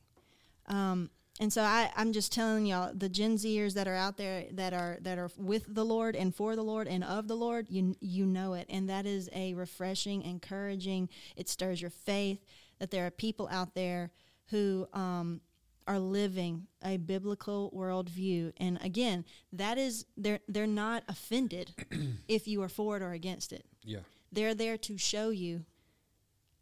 um, 0.67 1.09
and 1.41 1.53
so 1.53 1.63
I, 1.63 1.91
i'm 1.97 2.13
just 2.13 2.33
telling 2.33 2.67
y'all 2.67 2.93
the 2.95 3.09
gen 3.09 3.37
zers 3.37 3.75
that 3.75 3.87
are 3.89 3.95
out 3.95 4.17
there 4.17 4.45
that 4.53 4.73
are 4.73 4.99
that 5.03 5.19
are 5.19 5.31
with 5.39 5.73
the 5.73 5.85
lord 5.85 6.17
and 6.17 6.35
for 6.35 6.57
the 6.57 6.63
lord 6.65 6.89
and 6.89 7.05
of 7.05 7.29
the 7.29 7.37
lord 7.37 7.69
you 7.71 7.95
you 8.01 8.27
know 8.27 8.55
it 8.55 8.67
and 8.69 8.89
that 8.91 9.07
is 9.07 9.31
a 9.33 9.55
refreshing 9.55 10.23
encouraging 10.23 11.09
it 11.37 11.49
stirs 11.49 11.81
your 11.81 11.91
faith 11.91 12.45
that 12.81 12.91
there 12.91 13.07
are 13.07 13.11
people 13.11 13.49
out 13.53 13.75
there 13.75 14.11
who 14.51 14.87
um, 14.93 15.41
are 15.87 15.99
living 15.99 16.67
a 16.85 16.97
biblical 16.97 17.73
worldview. 17.77 18.53
And 18.59 18.79
again 18.83 19.25
that 19.53 19.79
is 19.79 20.07
they're 20.17 20.41
they're 20.49 20.67
not 20.67 21.05
offended 21.09 21.73
if 22.29 22.47
you 22.49 22.63
are 22.63 22.69
for 22.69 22.97
it 22.97 23.03
or 23.03 23.13
against 23.13 23.53
it. 23.53 23.65
Yeah. 23.85 24.01
they're 24.31 24.55
there 24.55 24.77
to 24.79 24.97
show 24.97 25.31
you 25.31 25.65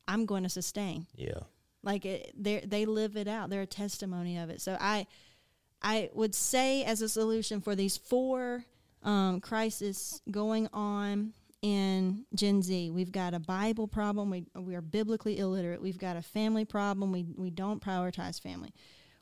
i'm 0.08 0.26
going 0.26 0.42
to 0.42 0.48
sustain. 0.48 1.06
Yeah. 1.14 1.40
like 1.82 2.02
they 2.02 2.62
they 2.66 2.84
live 2.86 3.16
it 3.16 3.28
out. 3.28 3.50
They're 3.50 3.62
a 3.62 3.66
testimony 3.66 4.38
of 4.38 4.50
it. 4.50 4.60
So 4.60 4.76
i 4.80 5.06
i 5.82 6.10
would 6.14 6.34
say 6.34 6.84
as 6.84 7.00
a 7.02 7.08
solution 7.08 7.60
for 7.60 7.74
these 7.74 7.96
four 7.96 8.64
um, 9.02 9.40
crises 9.40 10.20
going 10.30 10.68
on 10.74 11.32
in 11.62 12.24
gen 12.34 12.62
z 12.62 12.90
we've 12.90 13.12
got 13.12 13.34
a 13.34 13.38
bible 13.38 13.86
problem. 13.86 14.30
We, 14.30 14.44
we 14.54 14.74
are 14.74 14.80
biblically 14.82 15.38
illiterate. 15.38 15.80
We've 15.82 15.98
got 15.98 16.16
a 16.16 16.22
family 16.22 16.64
problem. 16.64 17.12
We, 17.12 17.26
we 17.36 17.50
don't 17.50 17.82
prioritize 17.82 18.40
family 18.40 18.72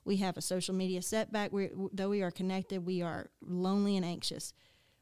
we 0.08 0.16
have 0.16 0.36
a 0.38 0.42
social 0.42 0.74
media 0.74 1.02
setback 1.02 1.52
we, 1.52 1.68
though 1.92 2.08
we 2.08 2.22
are 2.22 2.30
connected 2.30 2.84
we 2.84 3.02
are 3.02 3.28
lonely 3.42 3.96
and 3.96 4.04
anxious 4.06 4.52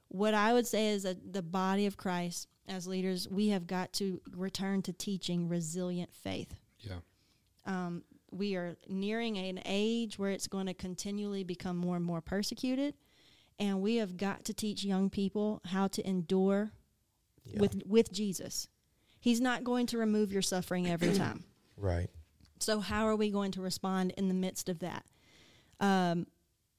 what 0.09 0.35
i 0.35 0.53
would 0.53 0.67
say 0.67 0.89
is 0.89 1.05
that 1.05 1.33
the 1.33 1.43
body 1.43 1.87
of 1.87 1.97
christ 1.97 2.49
as 2.69 2.87
leaders 2.89 3.29
we 3.31 3.49
have 3.49 3.67
got 3.67 3.93
to 3.93 4.21
return 4.37 4.83
to 4.83 4.93
teaching 4.93 5.49
resilient 5.49 6.13
faith 6.13 6.53
Yeah. 6.81 6.97
um, 7.65 8.03
we 8.33 8.57
are 8.57 8.77
nearing 8.89 9.39
an 9.39 9.61
age 9.65 10.19
where 10.19 10.33
it's 10.33 10.49
going 10.49 10.67
to 10.67 10.75
continually 10.75 11.45
become 11.45 11.77
more 11.77 11.97
and 11.97 12.05
more 12.05 12.21
persecuted 12.21 12.95
and 13.59 13.81
we 13.81 13.97
have 13.97 14.17
got 14.17 14.45
to 14.47 14.53
teach 14.53 14.85
young 14.85 15.09
people 15.09 15.63
how 15.67 15.87
to 15.89 16.07
endure 16.07 16.73
Yeah. 17.45 17.61
with 17.61 17.83
with 17.87 18.13
jesus 18.13 18.67
he's 19.21 19.41
not 19.41 19.63
going 19.63 19.87
to 19.87 19.99
remove 19.99 20.33
your 20.33 20.43
suffering 20.43 20.89
every 20.89 21.13
time 21.15 21.45
right. 21.77 22.11
So 22.59 22.81
how 22.81 23.07
are 23.07 23.17
we 23.17 23.31
going 23.31 23.53
to 23.53 23.61
respond 23.61 24.13
in 24.17 24.29
the 24.29 24.35
midst 24.35 24.69
of 24.69 24.79
that 24.79 25.05
um, 25.81 26.27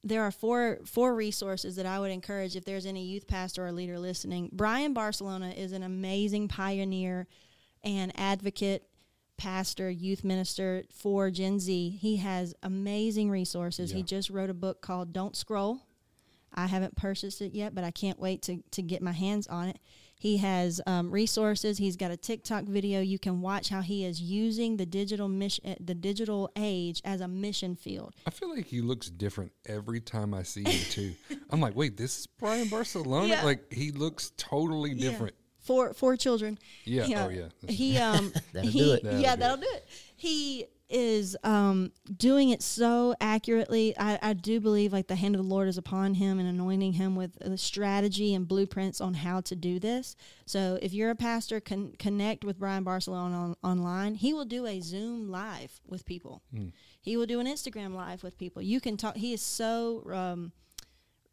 there 0.04 0.24
are 0.24 0.32
four 0.32 0.80
four 0.86 1.14
resources 1.16 1.76
that 1.76 1.86
I 1.86 2.00
would 2.00 2.12
encourage 2.12 2.56
if 2.56 2.66
there's 2.66 2.86
any 2.86 3.04
youth 3.06 3.28
pastor 3.28 3.66
or 3.66 3.72
leader 3.72 4.00
listening. 4.00 4.50
Brian 4.54 4.94
Barcelona 4.94 5.50
is 5.50 5.72
an 5.72 5.84
amazing 5.84 6.48
pioneer 6.48 7.28
and 7.84 8.18
advocate, 8.18 8.84
pastor, 9.38 9.90
youth 9.90 10.24
minister 10.24 10.84
for 10.92 11.30
Gen 11.30 11.60
Z. 11.60 11.98
He 12.02 12.18
has 12.18 12.56
amazing 12.64 13.30
resources. 13.30 13.92
He 13.92 14.04
just 14.04 14.30
wrote 14.30 14.50
a 14.50 14.56
book 14.56 14.82
called 14.82 15.14
Don't 15.14 15.36
Scroll. 15.36 15.82
I 16.54 16.68
haven't 16.68 16.96
purchased 16.96 17.42
it 17.42 17.54
yet, 17.54 17.76
but 17.76 17.84
I 17.84 17.92
can't 17.92 18.20
wait 18.20 18.42
to, 18.44 18.64
to 18.72 18.82
get 18.82 19.02
my 19.02 19.12
hands 19.12 19.48
on 19.48 19.70
it. 19.70 19.80
He 20.20 20.38
has 20.38 20.82
um, 20.88 21.12
resources. 21.12 21.78
He's 21.78 21.96
got 21.96 22.10
a 22.12 22.18
TikTok 22.18 22.64
video. 22.66 23.02
You 23.02 23.20
can 23.20 23.42
watch 23.42 23.70
how 23.70 23.82
he 23.82 24.04
is 24.04 24.20
using 24.22 24.78
the 24.78 24.86
digital 24.86 25.28
mission, 25.28 25.76
the 25.80 25.94
digital 25.94 26.50
age 26.56 27.02
as 27.06 27.22
a 27.22 27.28
mission 27.28 27.76
field. 27.76 28.14
I 28.26 28.32
feel 28.32 28.50
like 28.50 28.66
he 28.66 28.82
looks 28.82 29.10
different 29.10 29.52
every 29.68 30.00
time 30.02 30.34
I 30.34 30.44
see 30.44 30.64
him 30.64 30.86
too. 30.90 31.14
I'm 31.52 31.62
like, 31.62 31.76
wait, 31.76 31.98
this 31.98 32.18
is 32.20 32.28
Brian 32.28 32.68
Barcelona. 32.68 33.28
Yeah. 33.28 33.44
Like 33.44 33.72
he 33.72 33.92
looks 33.92 34.32
totally 34.38 34.92
Yeah. 34.94 35.12
different. 35.12 35.36
for 35.60 35.94
for 35.94 36.16
children. 36.18 36.58
Yeah. 36.86 37.26
Oh 37.26 37.30
yeah. 37.30 37.50
He 37.68 37.98
um 37.98 38.34
That'll 38.54 38.72
he 38.72 38.80
do 38.80 38.94
it. 38.94 39.04
That'll 39.04 39.20
yeah 39.20 39.36
do 39.36 39.40
that'll 39.42 39.58
do 39.58 39.68
it. 39.72 39.88
He 40.16 40.66
is 40.90 41.36
um 41.44 41.92
doing 42.16 42.50
it 42.50 42.62
so 42.62 43.14
accurately. 43.20 43.94
I, 43.98 44.18
I 44.22 44.34
do 44.34 44.60
believe 44.62 44.94
like 44.94 45.08
the 45.08 45.16
hand 45.16 45.36
of 45.36 45.42
the 45.42 45.48
Lord 45.48 45.68
is 45.68 45.78
upon 45.78 46.14
him 46.14 46.40
and 46.40 46.48
anointing 46.48 46.94
him 46.94 47.16
with 47.16 47.38
the 47.40 47.58
strategy 47.58 48.34
and 48.34 48.48
blueprints 48.48 49.02
on 49.02 49.14
how 49.14 49.42
to 49.42 49.56
do 49.56 49.80
this. 49.80 50.16
So 50.46 50.80
if 50.82 50.94
you're 50.94 51.10
a 51.10 51.16
pastor, 51.16 51.60
con- 51.60 51.94
connect 52.00 52.46
with 52.46 52.58
Brian 52.58 52.84
Barcelona 52.84 53.36
on, 53.36 53.56
online. 53.64 54.16
He 54.16 54.34
will 54.34 54.46
do 54.46 54.66
a 54.66 54.80
Zoom 54.80 55.30
live 55.30 55.80
with 55.86 56.06
people. 56.06 56.42
He 57.02 57.18
will 57.18 57.26
do 57.26 57.40
an 57.40 57.48
Instagram 57.48 57.94
live 57.94 58.24
with 58.24 58.38
people. 58.38 58.62
You 58.62 58.80
can 58.80 58.98
talk. 58.98 59.16
He 59.18 59.34
is 59.34 59.42
so 59.42 60.04
um, 60.12 60.52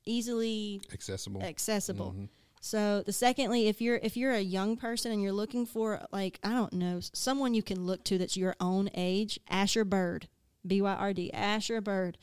easily 0.05 0.83
Accessible. 0.93 1.43
accessible. 1.43 2.15
So 2.65 3.03
the 3.03 3.13
secondly, 3.13 3.69
if 3.69 3.83
you're 3.83 4.01
if 4.03 4.17
you're 4.17 4.33
a 4.33 4.41
young 4.41 4.79
person 4.79 5.13
and 5.13 5.21
you're 5.21 5.33
looking 5.33 5.67
for 5.67 6.07
like 6.13 6.41
I 6.43 6.55
don't 6.55 6.73
know 6.73 6.99
someone 7.13 7.53
you 7.53 7.63
can 7.63 7.85
look 7.85 8.05
to 8.05 8.17
that's 8.17 8.39
your 8.39 8.57
own 8.59 8.89
age, 8.95 9.39
Asher 9.51 9.85
Byrd, 9.85 10.29
B 10.67 10.81
Y 10.81 10.91
R 10.91 11.13
D, 11.13 11.31
Asher 11.35 11.83
Byrd. 11.83 12.17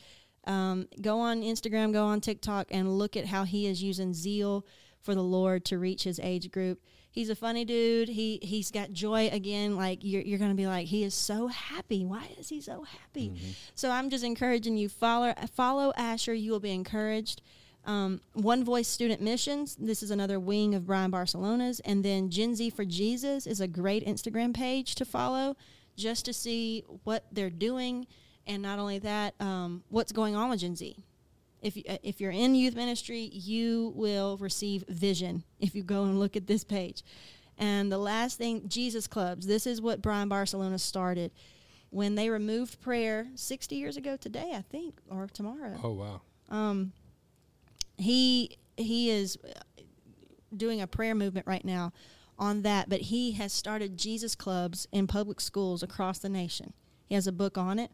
Um, 0.47 0.87
go 0.99 1.19
on 1.19 1.43
Instagram, 1.43 1.93
go 1.93 2.05
on 2.05 2.21
TikTok, 2.21 2.69
and 2.71 2.97
look 2.97 3.15
at 3.15 3.27
how 3.27 3.43
he 3.43 3.67
is 3.67 3.83
using 3.83 4.15
zeal 4.15 4.65
for 4.99 5.13
the 5.13 5.21
Lord 5.21 5.63
to 5.65 5.77
reach 5.77 6.05
his 6.05 6.19
age 6.19 6.49
group. 6.49 6.81
He's 7.11 7.29
a 7.29 7.35
funny 7.35 7.63
dude. 7.63 8.09
He 8.09 8.39
he's 8.41 8.71
got 8.71 8.91
joy 8.91 9.29
again. 9.31 9.75
Like 9.75 9.99
you're 10.01 10.23
you're 10.23 10.39
gonna 10.39 10.55
be 10.55 10.65
like 10.65 10.87
he 10.87 11.03
is 11.03 11.13
so 11.13 11.49
happy. 11.49 12.03
Why 12.03 12.27
is 12.39 12.49
he 12.49 12.61
so 12.61 12.83
happy? 12.83 13.29
So 13.75 13.91
I'm 13.91 14.09
just 14.09 14.23
encouraging 14.23 14.75
you 14.75 14.89
follow 14.89 15.35
follow 15.53 15.93
Asher. 15.95 16.33
You 16.33 16.51
will 16.51 16.59
be 16.59 16.71
encouraged. 16.71 17.43
Um, 17.85 18.21
One 18.33 18.63
Voice 18.63 18.87
Student 18.87 19.21
Missions. 19.21 19.75
This 19.79 20.03
is 20.03 20.11
another 20.11 20.39
wing 20.39 20.75
of 20.75 20.85
Brian 20.85 21.09
Barcelona's, 21.11 21.79
and 21.81 22.05
then 22.05 22.29
Gen 22.29 22.55
Z 22.55 22.69
for 22.71 22.85
Jesus 22.85 23.47
is 23.47 23.59
a 23.59 23.67
great 23.67 24.05
Instagram 24.05 24.53
page 24.53 24.93
to 24.95 25.05
follow, 25.05 25.57
just 25.97 26.25
to 26.25 26.33
see 26.33 26.83
what 27.03 27.25
they're 27.31 27.49
doing, 27.49 28.05
and 28.45 28.61
not 28.61 28.77
only 28.79 28.99
that, 28.99 29.33
um, 29.39 29.83
what's 29.89 30.11
going 30.11 30.35
on 30.35 30.49
with 30.51 30.59
Gen 30.59 30.75
Z. 30.75 30.95
If 31.61 31.75
you, 31.77 31.83
if 32.03 32.19
you're 32.21 32.31
in 32.31 32.55
youth 32.55 32.75
ministry, 32.75 33.29
you 33.33 33.93
will 33.95 34.37
receive 34.37 34.83
vision 34.87 35.43
if 35.59 35.73
you 35.75 35.83
go 35.83 36.03
and 36.03 36.19
look 36.19 36.35
at 36.35 36.47
this 36.47 36.63
page. 36.63 37.03
And 37.57 37.91
the 37.91 37.97
last 37.99 38.37
thing, 38.37 38.67
Jesus 38.67 39.05
clubs. 39.07 39.45
This 39.45 39.67
is 39.67 39.81
what 39.81 40.01
Brian 40.01 40.29
Barcelona 40.29 40.79
started 40.79 41.31
when 41.91 42.15
they 42.15 42.29
removed 42.29 42.79
prayer 42.81 43.27
60 43.35 43.75
years 43.75 43.97
ago 43.97 44.15
today, 44.17 44.53
I 44.55 44.61
think, 44.61 44.99
or 45.09 45.27
tomorrow 45.31 45.77
Oh 45.83 45.91
wow. 45.91 46.21
um, 46.49 46.93
he 48.01 48.57
he 48.77 49.09
is 49.09 49.37
doing 50.55 50.81
a 50.81 50.87
prayer 50.87 51.15
movement 51.15 51.47
right 51.47 51.63
now 51.63 51.93
on 52.37 52.63
that, 52.63 52.89
but 52.89 53.01
he 53.01 53.33
has 53.33 53.53
started 53.53 53.97
Jesus 53.97 54.35
clubs 54.35 54.87
in 54.91 55.07
public 55.07 55.39
schools 55.39 55.83
across 55.83 56.19
the 56.19 56.29
nation. 56.29 56.73
He 57.05 57.15
has 57.15 57.27
a 57.27 57.31
book 57.31 57.57
on 57.57 57.77
it, 57.77 57.91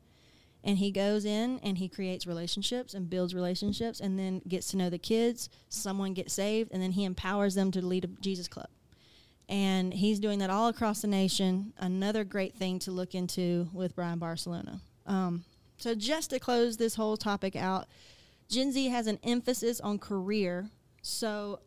and 0.63 0.77
he 0.77 0.91
goes 0.91 1.25
in 1.25 1.59
and 1.59 1.77
he 1.77 1.89
creates 1.89 2.25
relationships 2.25 2.93
and 2.93 3.09
builds 3.09 3.35
relationships, 3.35 3.99
and 3.99 4.17
then 4.17 4.41
gets 4.47 4.67
to 4.69 4.77
know 4.77 4.89
the 4.89 4.97
kids. 4.97 5.49
Someone 5.69 6.13
gets 6.13 6.33
saved, 6.33 6.71
and 6.71 6.81
then 6.81 6.91
he 6.91 7.03
empowers 7.03 7.55
them 7.55 7.71
to 7.71 7.85
lead 7.85 8.05
a 8.05 8.07
Jesus 8.21 8.47
club. 8.47 8.69
And 9.49 9.93
he's 9.93 10.19
doing 10.19 10.39
that 10.39 10.49
all 10.49 10.67
across 10.67 11.01
the 11.01 11.07
nation. 11.07 11.73
Another 11.77 12.23
great 12.23 12.55
thing 12.55 12.79
to 12.79 12.91
look 12.91 13.15
into 13.15 13.69
with 13.71 13.95
Brian 13.95 14.19
Barcelona. 14.19 14.81
Um, 15.05 15.45
so, 15.77 15.95
just 15.95 16.31
to 16.31 16.39
close 16.39 16.77
this 16.77 16.95
whole 16.95 17.17
topic 17.17 17.55
out, 17.55 17.87
Gen 18.49 18.71
Z 18.71 18.87
has 18.89 19.07
an 19.07 19.19
emphasis 19.23 19.79
on 19.79 19.99
career. 19.99 20.69
So, 21.01 21.59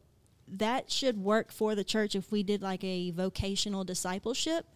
that 0.53 0.91
should 0.91 1.17
work 1.19 1.53
for 1.53 1.75
the 1.75 1.85
church 1.85 2.15
if 2.15 2.33
we 2.33 2.43
did 2.43 2.61
like 2.63 2.83
a 2.83 3.13
vocational 3.13 3.85
discipleship. 3.85 4.67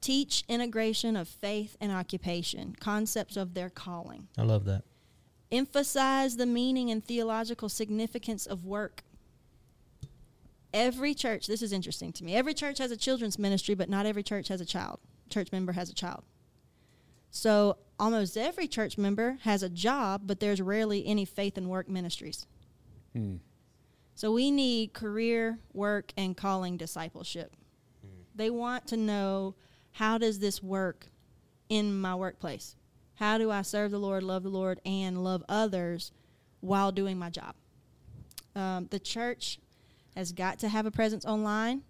Teach 0.00 0.44
integration 0.48 1.16
of 1.16 1.26
faith 1.26 1.76
and 1.80 1.90
occupation, 1.90 2.76
concepts 2.78 3.36
of 3.36 3.54
their 3.54 3.70
calling. 3.70 4.28
I 4.36 4.42
love 4.42 4.64
that. 4.66 4.84
Emphasize 5.50 6.36
the 6.36 6.46
meaning 6.46 6.90
and 6.90 7.04
theological 7.04 7.68
significance 7.68 8.46
of 8.46 8.64
work. 8.64 9.02
Every 10.74 11.14
church, 11.14 11.46
this 11.46 11.62
is 11.62 11.72
interesting 11.72 12.12
to 12.14 12.24
me. 12.24 12.34
Every 12.34 12.52
church 12.52 12.78
has 12.78 12.90
a 12.90 12.96
children's 12.96 13.38
ministry, 13.38 13.74
but 13.74 13.88
not 13.88 14.04
every 14.04 14.22
church 14.22 14.48
has 14.48 14.60
a 14.60 14.66
child. 14.66 15.00
Church 15.30 15.50
member 15.50 15.72
has 15.72 15.88
a 15.88 15.94
child. 15.94 16.24
So 17.30 17.78
almost 17.98 18.36
every 18.36 18.68
church 18.68 18.98
member 18.98 19.38
has 19.42 19.62
a 19.62 19.68
job, 19.68 20.22
but 20.24 20.40
there's 20.40 20.60
rarely 20.60 21.06
any 21.06 21.24
faith 21.24 21.56
and 21.56 21.68
work 21.68 21.88
ministries. 21.88 22.46
Hmm. 23.14 23.36
So 24.14 24.32
we 24.32 24.50
need 24.50 24.92
career, 24.92 25.58
work, 25.72 26.12
and 26.16 26.36
calling 26.36 26.76
discipleship. 26.76 27.54
They 28.34 28.50
want 28.50 28.86
to 28.88 28.96
know 28.96 29.54
how 29.92 30.18
does 30.18 30.38
this 30.38 30.62
work 30.62 31.06
in 31.68 31.98
my 31.98 32.14
workplace? 32.14 32.76
How 33.14 33.38
do 33.38 33.50
I 33.50 33.62
serve 33.62 33.90
the 33.90 33.98
Lord, 33.98 34.22
love 34.22 34.42
the 34.42 34.50
Lord, 34.50 34.80
and 34.84 35.24
love 35.24 35.42
others 35.48 36.12
while 36.60 36.92
doing 36.92 37.18
my 37.18 37.30
job? 37.30 37.54
Um, 38.54 38.88
the 38.90 38.98
church 38.98 39.58
has 40.14 40.32
got 40.32 40.58
to 40.60 40.68
have 40.68 40.86
a 40.86 40.90
presence 40.90 41.24
online. 41.24 41.82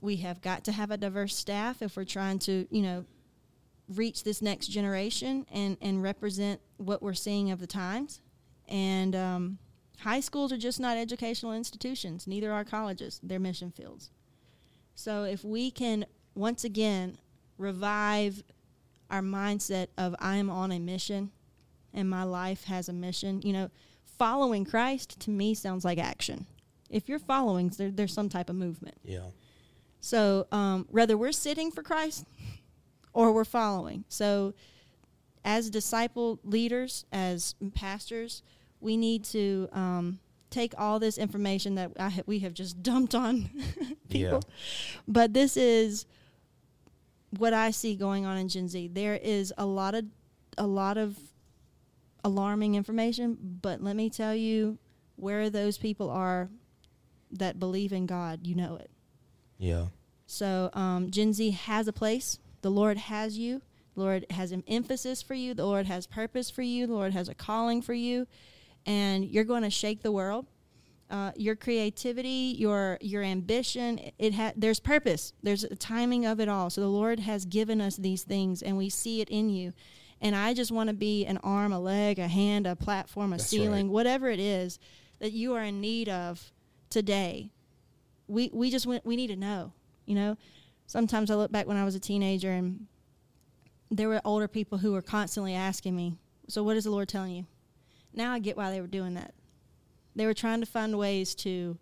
We 0.00 0.16
have 0.16 0.40
got 0.40 0.64
to 0.64 0.72
have 0.72 0.90
a 0.90 0.96
diverse 0.96 1.36
staff 1.36 1.82
if 1.82 1.96
we're 1.96 2.04
trying 2.04 2.38
to, 2.40 2.66
you 2.70 2.82
know, 2.82 3.04
reach 3.88 4.24
this 4.24 4.40
next 4.40 4.68
generation 4.68 5.46
and, 5.52 5.76
and 5.80 6.02
represent 6.02 6.60
what 6.78 7.02
we're 7.02 7.14
seeing 7.14 7.50
of 7.50 7.60
the 7.60 7.66
times. 7.66 8.20
And 8.68 9.14
um, 9.14 9.58
High 10.00 10.20
schools 10.20 10.52
are 10.52 10.58
just 10.58 10.80
not 10.80 10.96
educational 10.96 11.52
institutions, 11.52 12.26
neither 12.26 12.52
are 12.52 12.64
colleges. 12.64 13.20
They're 13.22 13.38
mission 13.38 13.70
fields. 13.70 14.10
So 14.94 15.24
if 15.24 15.44
we 15.44 15.70
can 15.70 16.04
once 16.34 16.64
again 16.64 17.16
revive 17.58 18.42
our 19.10 19.22
mindset 19.22 19.88
of 19.96 20.14
I 20.18 20.36
am 20.36 20.50
on 20.50 20.72
a 20.72 20.78
mission 20.78 21.30
and 21.92 22.10
my 22.10 22.24
life 22.24 22.64
has 22.64 22.88
a 22.88 22.92
mission, 22.92 23.40
you 23.42 23.52
know, 23.52 23.70
following 24.18 24.64
Christ 24.64 25.20
to 25.20 25.30
me 25.30 25.54
sounds 25.54 25.84
like 25.84 25.98
action. 25.98 26.46
If 26.90 27.08
you're 27.08 27.18
following, 27.18 27.70
there, 27.70 27.90
there's 27.90 28.12
some 28.12 28.28
type 28.28 28.50
of 28.50 28.56
movement. 28.56 28.96
Yeah. 29.04 29.28
So 30.00 30.46
um, 30.52 30.86
whether 30.90 31.16
we're 31.16 31.32
sitting 31.32 31.70
for 31.70 31.82
Christ 31.82 32.26
or 33.14 33.32
we're 33.32 33.44
following. 33.44 34.04
So 34.08 34.52
as 35.44 35.70
disciple 35.70 36.40
leaders, 36.44 37.06
as 37.12 37.54
pastors, 37.74 38.42
we 38.80 38.96
need 38.96 39.24
to 39.24 39.68
um, 39.72 40.18
take 40.50 40.74
all 40.76 40.98
this 40.98 41.16
information 41.16 41.76
that 41.76 41.92
I 41.98 42.10
ha- 42.10 42.22
we 42.26 42.40
have 42.40 42.52
just 42.52 42.82
dumped 42.82 43.14
on 43.14 43.48
people. 44.10 44.42
Yeah. 44.44 45.00
But 45.08 45.32
this 45.32 45.56
is 45.56 46.04
what 47.38 47.54
I 47.54 47.70
see 47.70 47.96
going 47.96 48.26
on 48.26 48.36
in 48.36 48.48
Gen 48.48 48.68
Z. 48.68 48.88
There 48.92 49.14
is 49.14 49.52
a 49.56 49.64
lot 49.64 49.94
of 49.94 50.04
a 50.56 50.66
lot 50.66 50.96
of 50.96 51.18
alarming 52.22 52.74
information, 52.74 53.58
but 53.60 53.82
let 53.82 53.96
me 53.96 54.08
tell 54.08 54.34
you 54.34 54.78
where 55.16 55.50
those 55.50 55.78
people 55.78 56.10
are 56.10 56.48
that 57.32 57.58
believe 57.58 57.92
in 57.92 58.06
God, 58.06 58.46
you 58.46 58.54
know 58.54 58.76
it. 58.76 58.90
Yeah. 59.58 59.86
So 60.26 60.70
um, 60.72 61.10
Gen 61.10 61.32
Z 61.32 61.50
has 61.50 61.88
a 61.88 61.92
place. 61.92 62.38
The 62.64 62.70
Lord 62.70 62.96
has 62.96 63.36
you. 63.36 63.60
The 63.94 64.00
Lord 64.00 64.24
has 64.30 64.50
an 64.50 64.64
emphasis 64.66 65.20
for 65.20 65.34
you. 65.34 65.52
The 65.52 65.66
Lord 65.66 65.84
has 65.84 66.06
purpose 66.06 66.48
for 66.48 66.62
you. 66.62 66.86
The 66.86 66.94
Lord 66.94 67.12
has 67.12 67.28
a 67.28 67.34
calling 67.34 67.82
for 67.82 67.92
you, 67.92 68.26
and 68.86 69.22
you're 69.22 69.44
going 69.44 69.64
to 69.64 69.70
shake 69.70 70.00
the 70.00 70.10
world. 70.10 70.46
Uh, 71.10 71.32
your 71.36 71.56
creativity, 71.56 72.56
your 72.58 72.96
your 73.02 73.22
ambition, 73.22 74.00
it 74.18 74.32
ha- 74.32 74.54
there's 74.56 74.80
purpose. 74.80 75.34
There's 75.42 75.64
a 75.64 75.76
timing 75.76 76.24
of 76.24 76.40
it 76.40 76.48
all. 76.48 76.70
So 76.70 76.80
the 76.80 76.86
Lord 76.86 77.20
has 77.20 77.44
given 77.44 77.82
us 77.82 77.96
these 77.96 78.22
things, 78.22 78.62
and 78.62 78.78
we 78.78 78.88
see 78.88 79.20
it 79.20 79.28
in 79.28 79.50
you. 79.50 79.74
And 80.22 80.34
I 80.34 80.54
just 80.54 80.72
want 80.72 80.88
to 80.88 80.94
be 80.94 81.26
an 81.26 81.36
arm, 81.44 81.70
a 81.70 81.78
leg, 81.78 82.18
a 82.18 82.28
hand, 82.28 82.66
a 82.66 82.74
platform, 82.74 83.34
a 83.34 83.36
That's 83.36 83.46
ceiling, 83.46 83.88
right. 83.88 83.92
whatever 83.92 84.30
it 84.30 84.40
is 84.40 84.78
that 85.18 85.32
you 85.32 85.52
are 85.52 85.62
in 85.62 85.82
need 85.82 86.08
of 86.08 86.50
today. 86.88 87.50
We 88.26 88.48
we 88.54 88.70
just 88.70 88.86
went, 88.86 89.04
we 89.04 89.16
need 89.16 89.26
to 89.28 89.36
know. 89.36 89.74
You 90.06 90.14
know, 90.14 90.36
sometimes 90.86 91.30
I 91.30 91.34
look 91.34 91.52
back 91.52 91.66
when 91.66 91.76
I 91.76 91.84
was 91.84 91.94
a 91.94 92.00
teenager 92.00 92.50
and 92.50 92.86
there 93.90 94.08
were 94.08 94.20
older 94.24 94.48
people 94.48 94.78
who 94.78 94.92
were 94.92 95.02
constantly 95.02 95.54
asking 95.54 95.94
me, 95.94 96.16
"So 96.48 96.62
what 96.62 96.76
is 96.76 96.84
the 96.84 96.90
Lord 96.90 97.08
telling 97.08 97.34
you?" 97.34 97.46
Now 98.12 98.32
I 98.32 98.38
get 98.38 98.56
why 98.56 98.70
they 98.70 98.80
were 98.80 98.86
doing 98.86 99.14
that. 99.14 99.34
They 100.16 100.26
were 100.26 100.34
trying 100.34 100.60
to 100.60 100.66
find 100.66 100.96
ways 100.96 101.34
to 101.36 101.78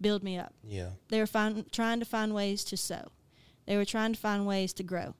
build 0.00 0.22
me 0.22 0.38
up. 0.38 0.52
Yeah. 0.62 0.90
They 1.08 1.20
were 1.20 1.26
find, 1.26 1.70
trying 1.72 2.00
to 2.00 2.06
find 2.06 2.34
ways 2.34 2.64
to 2.64 2.76
sow. 2.76 3.12
They 3.66 3.76
were 3.76 3.84
trying 3.84 4.12
to 4.12 4.20
find 4.20 4.46
ways 4.46 4.72
to 4.74 4.82
grow. 4.82 5.14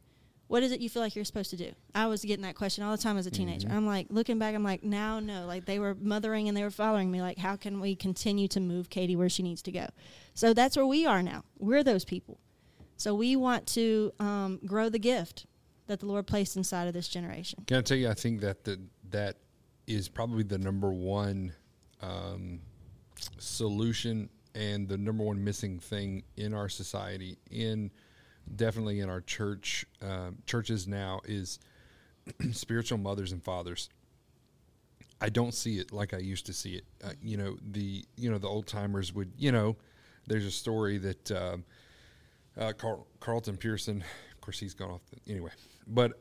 What 0.47 0.63
is 0.63 0.73
it 0.73 0.81
you 0.81 0.91
feel 0.91 1.01
like 1.01 1.17
you're 1.17 1.25
supposed 1.25 1.51
to 1.51 1.57
do? 1.57 1.73
I 1.95 2.07
was 2.07 2.23
getting 2.23 2.43
that 2.43 2.55
question 2.55 2.85
all 2.85 2.95
the 2.95 3.03
time 3.03 3.17
as 3.17 3.27
a 3.27 3.31
teenager. 3.31 3.67
Mm-hmm. 3.67 3.77
I'm 3.77 3.87
like, 3.87 4.09
looking 4.11 4.39
back, 4.39 4.55
I'm 4.55 4.63
like, 4.63 4.85
now, 4.85 5.19
no. 5.19 5.47
Like, 5.47 5.65
they 5.65 5.79
were 5.79 5.97
mothering 5.99 6.49
and 6.49 6.57
they 6.57 6.63
were 6.63 6.71
following 6.71 7.11
me. 7.11 7.23
Like, 7.23 7.39
how 7.39 7.57
can 7.57 7.81
we 7.81 7.97
continue 7.97 8.47
to 8.49 8.61
move 8.61 8.91
Katie 8.91 9.17
where 9.17 9.31
she 9.31 9.43
needs 9.43 9.63
to 9.63 9.73
go? 9.73 9.87
So 10.35 10.53
that's 10.53 10.77
where 10.77 10.87
we 10.87 11.07
are 11.07 11.23
now. 11.23 11.45
We're 11.59 11.83
those 11.83 12.05
people. 12.05 12.39
So 12.97 13.15
we 13.15 13.37
want 13.37 13.67
to 13.69 14.13
um, 14.21 14.61
grow 14.65 14.89
the 14.89 14.99
gift 14.99 15.47
that 15.87 16.01
the 16.01 16.07
Lord 16.07 16.27
placed 16.27 16.57
inside 16.57 16.89
of 16.89 16.95
this 16.95 17.09
generation. 17.09 17.65
Can 17.67 17.79
I 17.79 17.83
tell 17.83 17.97
you? 17.97 18.09
I 18.09 18.15
think 18.15 18.41
that 18.41 18.65
the, 18.65 18.81
that 19.11 19.37
is 19.87 20.09
probably 20.09 20.43
the 20.43 20.59
number 20.59 20.93
one 20.93 21.53
um, 22.01 22.61
solution 23.39 24.29
and 24.55 24.89
the 24.89 24.97
number 24.97 25.25
one 25.25 25.43
missing 25.43 25.79
thing 25.79 26.23
in 26.37 26.55
our 26.55 26.69
society, 26.69 27.39
in 27.51 27.91
definitely 28.57 29.01
in 29.01 29.11
our 29.11 29.21
church 29.21 29.85
um, 30.01 30.39
churches 30.47 30.87
now, 30.87 31.21
is 31.25 31.59
spiritual 32.53 32.99
mothers 32.99 33.33
and 33.33 33.43
fathers. 33.43 33.89
I 35.21 35.29
don't 35.29 35.55
see 35.55 35.79
it 35.79 35.93
like 35.93 36.15
I 36.15 36.19
used 36.19 36.47
to 36.47 36.53
see 36.53 36.75
it. 36.75 36.85
Uh, 37.03 37.13
you 37.23 37.37
know 37.37 37.57
the 37.73 38.05
you 38.17 38.31
know 38.31 38.39
the 38.39 38.49
old 38.49 38.67
timers 38.67 39.13
would 39.13 39.33
you 39.37 39.53
know. 39.53 39.77
There's 40.27 40.47
a 40.47 40.51
story 40.51 40.97
that 40.99 41.31
um, 41.33 41.65
uh, 42.59 42.73
Carl, 42.73 43.07
Carlton 43.21 43.57
Pearson, 43.57 44.03
of 44.33 44.41
course, 44.41 44.59
he's 44.59 44.75
gone 44.75 44.91
off. 44.91 45.03
The, 45.11 45.33
anyway, 45.33 45.51
but 45.87 46.13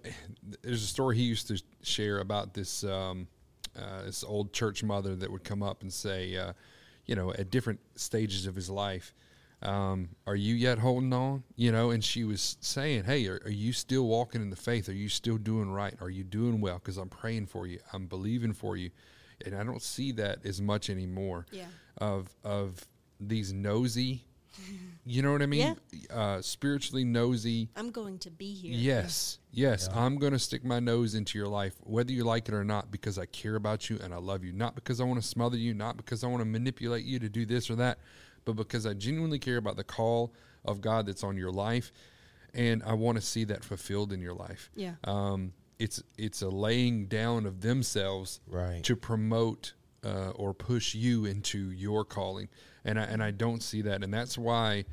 there's 0.61 0.83
a 0.83 0.87
story 0.87 1.17
he 1.17 1.23
used 1.23 1.47
to 1.47 1.61
share 1.81 2.19
about 2.19 2.53
this 2.53 2.83
um, 2.83 3.27
uh, 3.77 4.03
this 4.03 4.23
old 4.23 4.53
church 4.53 4.83
mother 4.83 5.15
that 5.15 5.31
would 5.31 5.43
come 5.43 5.63
up 5.63 5.81
and 5.81 5.91
say, 5.91 6.35
uh, 6.37 6.53
you 7.05 7.15
know, 7.15 7.31
at 7.33 7.49
different 7.49 7.79
stages 7.95 8.45
of 8.45 8.55
his 8.55 8.69
life, 8.69 9.13
um, 9.61 10.09
"Are 10.27 10.35
you 10.35 10.55
yet 10.55 10.79
holding 10.79 11.13
on?" 11.13 11.43
You 11.55 11.71
know, 11.71 11.91
and 11.91 12.03
she 12.03 12.23
was 12.23 12.57
saying, 12.61 13.03
"Hey, 13.05 13.27
are, 13.27 13.41
are 13.45 13.51
you 13.51 13.73
still 13.73 14.07
walking 14.07 14.41
in 14.41 14.49
the 14.49 14.55
faith? 14.55 14.89
Are 14.89 14.93
you 14.93 15.09
still 15.09 15.37
doing 15.37 15.71
right? 15.71 15.95
Are 16.01 16.09
you 16.09 16.23
doing 16.23 16.61
well? 16.61 16.75
Because 16.75 16.97
I'm 16.97 17.09
praying 17.09 17.47
for 17.47 17.67
you. 17.67 17.79
I'm 17.93 18.07
believing 18.07 18.53
for 18.53 18.77
you." 18.77 18.89
And 19.45 19.55
I 19.55 19.63
don't 19.63 19.81
see 19.81 20.11
that 20.13 20.45
as 20.45 20.61
much 20.61 20.89
anymore. 20.89 21.45
Yeah. 21.51 21.65
Of 21.97 22.29
of 22.43 22.87
these 23.19 23.53
nosy, 23.53 24.25
you 25.05 25.21
know 25.21 25.31
what 25.31 25.41
I 25.41 25.45
mean? 25.45 25.75
Uh, 26.09 26.41
spiritually 26.41 27.03
nosy. 27.03 27.69
I'm 27.75 27.91
going 27.91 28.19
to 28.19 28.31
be 28.31 28.53
here. 28.53 28.73
Yes, 28.73 29.39
yes. 29.51 29.89
I'm 29.93 30.17
going 30.17 30.33
to 30.33 30.39
stick 30.39 30.63
my 30.63 30.79
nose 30.79 31.15
into 31.15 31.37
your 31.37 31.47
life, 31.47 31.75
whether 31.81 32.11
you 32.11 32.23
like 32.23 32.47
it 32.47 32.53
or 32.53 32.63
not, 32.63 32.91
because 32.91 33.17
I 33.17 33.25
care 33.25 33.55
about 33.55 33.89
you 33.89 33.99
and 34.03 34.13
I 34.13 34.17
love 34.17 34.43
you. 34.43 34.53
Not 34.53 34.75
because 34.75 34.99
I 35.01 35.03
want 35.03 35.21
to 35.21 35.27
smother 35.27 35.57
you, 35.57 35.73
not 35.73 35.97
because 35.97 36.23
I 36.23 36.27
want 36.27 36.41
to 36.41 36.45
manipulate 36.45 37.05
you 37.05 37.19
to 37.19 37.29
do 37.29 37.45
this 37.45 37.69
or 37.69 37.75
that, 37.75 37.99
but 38.45 38.53
because 38.53 38.85
I 38.85 38.93
genuinely 38.93 39.39
care 39.39 39.57
about 39.57 39.75
the 39.77 39.83
call 39.83 40.33
of 40.65 40.81
God 40.81 41.05
that's 41.05 41.23
on 41.23 41.37
your 41.37 41.51
life, 41.51 41.91
and 42.53 42.83
I 42.83 42.93
want 42.93 43.17
to 43.17 43.21
see 43.21 43.43
that 43.45 43.63
fulfilled 43.63 44.13
in 44.13 44.21
your 44.21 44.33
life. 44.33 44.69
Yeah. 44.75 44.93
Um, 45.03 45.53
it's 45.79 46.01
it's 46.17 46.41
a 46.43 46.49
laying 46.49 47.07
down 47.07 47.45
of 47.45 47.61
themselves 47.61 48.39
Right. 48.47 48.83
to 48.83 48.95
promote 48.95 49.73
uh, 50.03 50.31
or 50.35 50.53
push 50.53 50.95
you 50.95 51.25
into 51.25 51.71
your 51.71 52.05
calling, 52.05 52.49
and 52.85 52.99
I, 52.99 53.03
and 53.03 53.23
I 53.23 53.31
don't 53.31 53.61
see 53.61 53.81
that, 53.83 54.03
and 54.03 54.13
that's 54.13 54.37
why, 54.37 54.85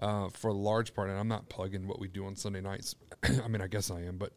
uh, 0.00 0.28
for 0.30 0.48
a 0.48 0.54
large 0.54 0.94
part, 0.94 1.10
and 1.10 1.18
I'm 1.18 1.28
not 1.28 1.48
plugging 1.48 1.86
what 1.86 2.00
we 2.00 2.08
do 2.08 2.26
on 2.26 2.36
Sunday 2.36 2.60
nights. 2.60 2.94
I 3.22 3.48
mean, 3.48 3.60
I 3.60 3.66
guess 3.66 3.90
I 3.90 4.02
am, 4.02 4.18
but 4.18 4.32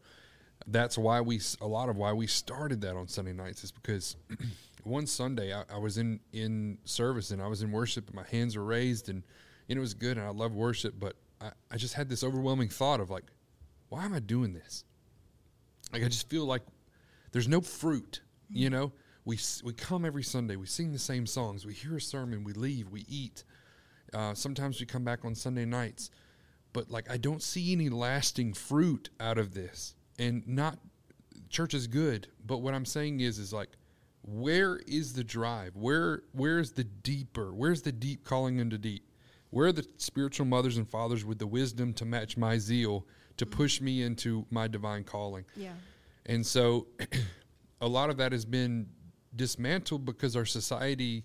that's 0.66 0.98
why 0.98 1.20
we 1.20 1.40
a 1.60 1.66
lot 1.66 1.88
of 1.88 1.96
why 1.96 2.12
we 2.12 2.26
started 2.26 2.80
that 2.82 2.96
on 2.96 3.08
Sunday 3.08 3.32
nights 3.32 3.64
is 3.64 3.72
because 3.72 4.16
one 4.84 5.06
Sunday 5.06 5.54
I, 5.54 5.64
I 5.72 5.78
was 5.78 5.98
in 5.98 6.20
in 6.32 6.78
service 6.84 7.30
and 7.30 7.42
I 7.42 7.46
was 7.46 7.62
in 7.62 7.70
worship 7.70 8.06
and 8.08 8.16
my 8.16 8.26
hands 8.30 8.56
were 8.56 8.64
raised 8.64 9.08
and, 9.08 9.22
and 9.68 9.76
it 9.76 9.80
was 9.80 9.94
good 9.94 10.16
and 10.16 10.26
I 10.26 10.30
love 10.30 10.54
worship, 10.54 10.94
but 10.98 11.16
I, 11.40 11.50
I 11.70 11.76
just 11.76 11.94
had 11.94 12.08
this 12.08 12.22
overwhelming 12.22 12.68
thought 12.68 13.00
of 13.00 13.10
like, 13.10 13.24
why 13.88 14.04
am 14.04 14.12
I 14.12 14.20
doing 14.20 14.52
this? 14.52 14.84
Like 15.92 16.02
I 16.02 16.08
just 16.08 16.28
feel 16.28 16.44
like 16.44 16.62
there's 17.32 17.48
no 17.48 17.60
fruit, 17.60 18.20
you 18.50 18.70
know. 18.70 18.92
We 19.28 19.38
we 19.62 19.74
come 19.74 20.06
every 20.06 20.22
Sunday, 20.22 20.56
we 20.56 20.64
sing 20.64 20.90
the 20.90 20.98
same 20.98 21.26
songs, 21.26 21.66
we 21.66 21.74
hear 21.74 21.98
a 21.98 22.00
sermon, 22.00 22.44
we 22.44 22.54
leave, 22.54 22.88
we 22.88 23.04
eat. 23.10 23.44
Uh, 24.14 24.32
sometimes 24.32 24.80
we 24.80 24.86
come 24.86 25.04
back 25.04 25.22
on 25.22 25.34
Sunday 25.34 25.66
nights, 25.66 26.10
but 26.72 26.90
like 26.90 27.10
I 27.10 27.18
don't 27.18 27.42
see 27.42 27.72
any 27.72 27.90
lasting 27.90 28.54
fruit 28.54 29.10
out 29.20 29.36
of 29.36 29.52
this. 29.52 29.94
And 30.18 30.48
not 30.48 30.78
church 31.50 31.74
is 31.74 31.86
good, 31.86 32.28
but 32.46 32.62
what 32.62 32.72
I'm 32.72 32.86
saying 32.86 33.20
is 33.20 33.38
is 33.38 33.52
like 33.52 33.68
where 34.22 34.80
is 34.86 35.12
the 35.12 35.24
drive? 35.24 35.76
Where 35.76 36.22
where's 36.32 36.72
the 36.72 36.84
deeper? 36.84 37.52
Where's 37.52 37.82
the 37.82 37.92
deep 37.92 38.24
calling 38.24 38.58
into 38.60 38.78
deep? 38.78 39.04
Where 39.50 39.66
are 39.66 39.72
the 39.72 39.86
spiritual 39.98 40.46
mothers 40.46 40.78
and 40.78 40.88
fathers 40.88 41.26
with 41.26 41.38
the 41.38 41.46
wisdom 41.46 41.92
to 41.94 42.06
match 42.06 42.38
my 42.38 42.56
zeal 42.56 43.06
to 43.36 43.44
push 43.44 43.82
me 43.82 44.00
into 44.04 44.46
my 44.50 44.68
divine 44.68 45.04
calling? 45.04 45.44
Yeah. 45.54 45.74
And 46.24 46.46
so 46.46 46.86
a 47.82 47.86
lot 47.86 48.08
of 48.08 48.16
that 48.16 48.32
has 48.32 48.46
been 48.46 48.88
dismantled 49.38 50.04
because 50.04 50.36
our 50.36 50.44
society 50.44 51.24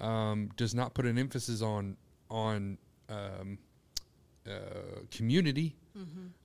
um, 0.00 0.50
does 0.56 0.74
not 0.74 0.92
put 0.92 1.06
an 1.06 1.16
emphasis 1.18 1.62
on 1.62 1.96
on 2.30 2.76
um, 3.08 3.58
uh, 4.46 5.00
community. 5.10 5.76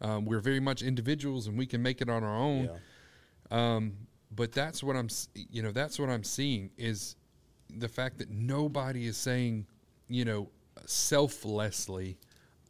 Um, 0.01 0.25
we're 0.25 0.41
very 0.41 0.59
much 0.59 0.81
individuals, 0.81 1.47
and 1.47 1.57
we 1.57 1.65
can 1.65 1.81
make 1.81 2.01
it 2.01 2.09
on 2.09 2.23
our 2.23 2.35
own. 2.35 2.69
Yeah. 3.51 3.75
Um, 3.75 3.93
but 4.29 4.51
that's 4.51 4.83
what 4.83 4.95
I'm, 4.95 5.07
you 5.49 5.61
know, 5.63 5.71
that's 5.71 5.97
what 5.99 6.09
I'm 6.09 6.23
seeing 6.23 6.69
is 6.77 7.15
the 7.69 7.87
fact 7.87 8.17
that 8.19 8.29
nobody 8.29 9.07
is 9.07 9.17
saying, 9.17 9.65
you 10.09 10.25
know, 10.25 10.49
selflessly, 10.85 12.17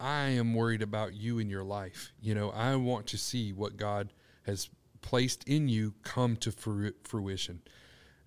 I 0.00 0.28
am 0.28 0.54
worried 0.54 0.82
about 0.82 1.14
you 1.14 1.40
in 1.40 1.50
your 1.50 1.64
life. 1.64 2.12
You 2.22 2.34
know, 2.34 2.50
I 2.50 2.76
want 2.76 3.06
to 3.08 3.18
see 3.18 3.52
what 3.52 3.76
God 3.76 4.12
has 4.44 4.70
placed 5.00 5.44
in 5.48 5.68
you 5.68 5.94
come 6.02 6.36
to 6.36 6.52
fru- 6.52 6.94
fruition, 7.02 7.60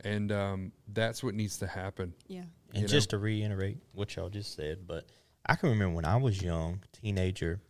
and 0.03 0.31
um, 0.31 0.71
that's 0.87 1.23
what 1.23 1.33
needs 1.35 1.57
to 1.59 1.67
happen. 1.67 2.13
Yeah. 2.27 2.43
And 2.73 2.75
you 2.75 2.81
know? 2.81 2.87
just 2.87 3.11
to 3.11 3.17
reiterate 3.17 3.77
what 3.93 4.15
y'all 4.15 4.29
just 4.29 4.55
said, 4.55 4.87
but 4.87 5.05
I 5.45 5.55
can 5.55 5.69
remember 5.69 5.95
when 5.95 6.05
I 6.05 6.17
was 6.17 6.41
young, 6.41 6.81
teenager, 6.93 7.61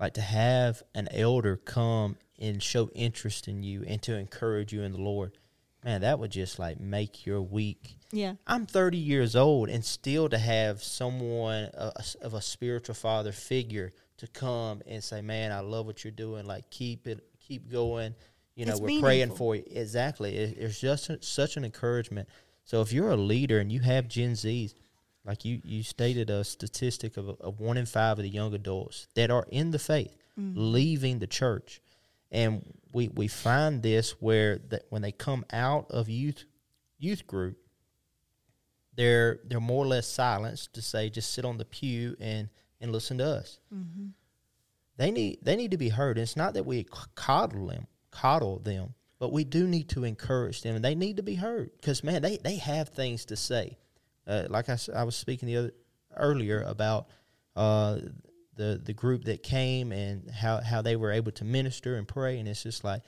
like 0.00 0.14
to 0.14 0.20
have 0.20 0.82
an 0.94 1.08
elder 1.12 1.56
come 1.56 2.16
and 2.38 2.62
show 2.62 2.90
interest 2.94 3.48
in 3.48 3.62
you 3.62 3.84
and 3.86 4.02
to 4.02 4.16
encourage 4.16 4.72
you 4.72 4.82
in 4.82 4.92
the 4.92 5.00
Lord. 5.00 5.38
man, 5.84 6.00
that 6.00 6.18
would 6.18 6.30
just 6.30 6.58
like 6.58 6.80
make 6.80 7.26
your 7.26 7.42
week. 7.42 7.98
Yeah. 8.10 8.34
I'm 8.46 8.66
30 8.66 8.96
years 8.96 9.36
old, 9.36 9.68
and 9.68 9.84
still 9.84 10.28
to 10.28 10.38
have 10.38 10.82
someone 10.82 11.64
uh, 11.76 11.92
of 12.22 12.34
a 12.34 12.40
spiritual 12.40 12.94
father 12.94 13.32
figure 13.32 13.92
to 14.18 14.26
come 14.26 14.82
and 14.86 15.02
say, 15.02 15.20
"Man, 15.20 15.52
I 15.52 15.60
love 15.60 15.86
what 15.86 16.04
you're 16.04 16.10
doing. 16.10 16.46
Like, 16.46 16.70
keep 16.70 17.06
it, 17.06 17.24
keep 17.40 17.70
going." 17.70 18.14
You 18.54 18.66
know, 18.66 18.72
It's 18.72 18.80
we're 18.80 19.00
praying 19.00 19.34
for 19.34 19.56
you. 19.56 19.64
Exactly. 19.66 20.36
It, 20.36 20.58
it's 20.58 20.80
just 20.80 21.10
a- 21.10 21.22
such 21.22 21.56
an 21.56 21.64
encouragement. 21.64 22.28
So 22.64 22.80
if 22.80 22.92
you're 22.92 23.10
a 23.10 23.16
leader 23.16 23.58
and 23.58 23.70
you 23.70 23.80
have 23.80 24.08
Gen 24.08 24.32
Zs, 24.32 24.74
like 25.24 25.44
you 25.44 25.60
you 25.64 25.82
stated 25.82 26.30
a 26.30 26.44
statistic 26.44 27.16
of, 27.16 27.28
of 27.40 27.60
one 27.60 27.76
in 27.76 27.86
five 27.86 28.18
of 28.18 28.22
the 28.22 28.28
young 28.28 28.54
adults 28.54 29.08
that 29.14 29.30
are 29.30 29.46
in 29.50 29.70
the 29.70 29.78
faith 29.78 30.16
mm. 30.38 30.52
leaving 30.54 31.18
the 31.18 31.26
church, 31.26 31.80
and 32.30 32.64
we 32.92 33.08
we 33.08 33.28
find 33.28 33.82
this 33.82 34.12
where 34.20 34.58
that 34.68 34.84
when 34.90 35.02
they 35.02 35.12
come 35.12 35.44
out 35.52 35.90
of 35.90 36.08
youth 36.08 36.44
youth 36.98 37.26
group, 37.26 37.56
they're 38.94 39.40
they're 39.44 39.60
more 39.60 39.84
or 39.84 39.88
less 39.88 40.06
silenced 40.06 40.74
to 40.74 40.82
say 40.82 41.10
just 41.10 41.32
sit 41.32 41.44
on 41.44 41.58
the 41.58 41.64
pew 41.64 42.16
and 42.20 42.48
and 42.80 42.92
listen 42.92 43.18
to 43.18 43.24
us. 43.24 43.58
Mm-hmm. 43.74 44.08
They 44.96 45.10
need 45.10 45.38
they 45.42 45.56
need 45.56 45.70
to 45.70 45.78
be 45.78 45.88
heard. 45.88 46.18
It's 46.18 46.36
not 46.36 46.54
that 46.54 46.66
we 46.66 46.86
coddle 47.14 47.68
them, 47.68 47.86
coddle 48.14 48.60
them, 48.60 48.94
but 49.18 49.32
we 49.32 49.44
do 49.44 49.66
need 49.66 49.88
to 49.90 50.04
encourage 50.04 50.62
them, 50.62 50.76
and 50.76 50.84
they 50.84 50.94
need 50.94 51.16
to 51.16 51.22
be 51.22 51.34
heard 51.34 51.70
because 51.80 52.04
man, 52.04 52.22
they 52.22 52.38
they 52.38 52.56
have 52.56 52.90
things 52.90 53.24
to 53.26 53.36
say. 53.36 53.76
Uh, 54.26 54.44
like 54.48 54.68
I 54.68 55.04
was 55.04 55.16
speaking 55.16 55.46
the 55.46 55.56
other 55.56 55.72
earlier 56.16 56.62
about 56.62 57.08
uh, 57.56 57.98
the 58.56 58.80
the 58.82 58.92
group 58.92 59.24
that 59.24 59.42
came 59.42 59.92
and 59.92 60.30
how 60.30 60.60
how 60.60 60.82
they 60.82 60.96
were 60.96 61.10
able 61.10 61.32
to 61.32 61.44
minister 61.44 61.96
and 61.96 62.06
pray, 62.06 62.38
and 62.38 62.48
it's 62.48 62.62
just 62.62 62.84
like, 62.84 63.02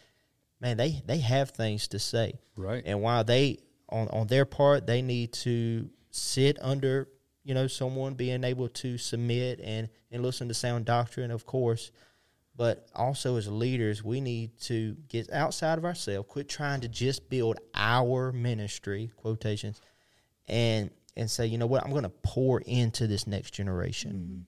man, 0.61 0.77
they 0.77 1.03
they 1.07 1.19
have 1.19 1.51
things 1.51 1.88
to 1.88 1.99
say. 1.99 2.35
Right. 2.57 2.83
And 2.85 3.01
while 3.01 3.25
they 3.25 3.59
on 3.88 4.09
on 4.09 4.27
their 4.27 4.45
part, 4.45 4.87
they 4.87 5.03
need 5.03 5.33
to 5.35 5.88
sit 6.11 6.59
under 6.61 7.09
you 7.45 7.55
know 7.55 7.66
someone 7.66 8.14
being 8.14 8.45
able 8.45 8.69
to 8.69 8.99
submit 8.99 9.61
and 9.62 9.88
and 10.11 10.23
listen 10.23 10.49
to 10.49 10.55
sound 10.55 10.85
doctrine, 10.85 11.31
of 11.31 11.47
course. 11.47 11.92
But 12.57 12.88
also 12.95 13.37
as 13.37 13.49
leaders, 13.49 14.03
we 14.03 14.21
need 14.21 14.59
to 14.62 14.97
get 15.09 15.31
outside 15.31 15.77
of 15.79 15.85
ourselves, 15.85 16.27
quit 16.29 16.49
trying 16.49 16.81
to 16.81 16.88
just 16.88 17.29
build 17.29 17.59
our 17.75 18.33
ministry 18.33 19.11
quotations, 19.16 19.81
and 20.49 20.90
and 21.19 21.31
say, 21.31 21.47
you 21.47 21.57
know 21.59 21.66
what, 21.66 21.83
I'm 21.85 21.90
going 21.90 22.03
to 22.03 22.09
pour 22.11 22.61
into 22.61 23.07
this 23.07 23.27
next 23.27 23.53
generation. 23.53 24.47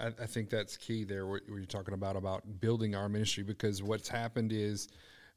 I, 0.00 0.06
I 0.06 0.26
think 0.26 0.48
that's 0.48 0.76
key 0.76 1.04
there. 1.04 1.26
What, 1.26 1.42
what 1.48 1.56
you're 1.56 1.64
talking 1.66 1.92
about 1.94 2.16
about 2.16 2.60
building 2.60 2.94
our 2.94 3.08
ministry, 3.08 3.42
because 3.44 3.82
what's 3.82 4.08
happened 4.08 4.52
is, 4.52 4.88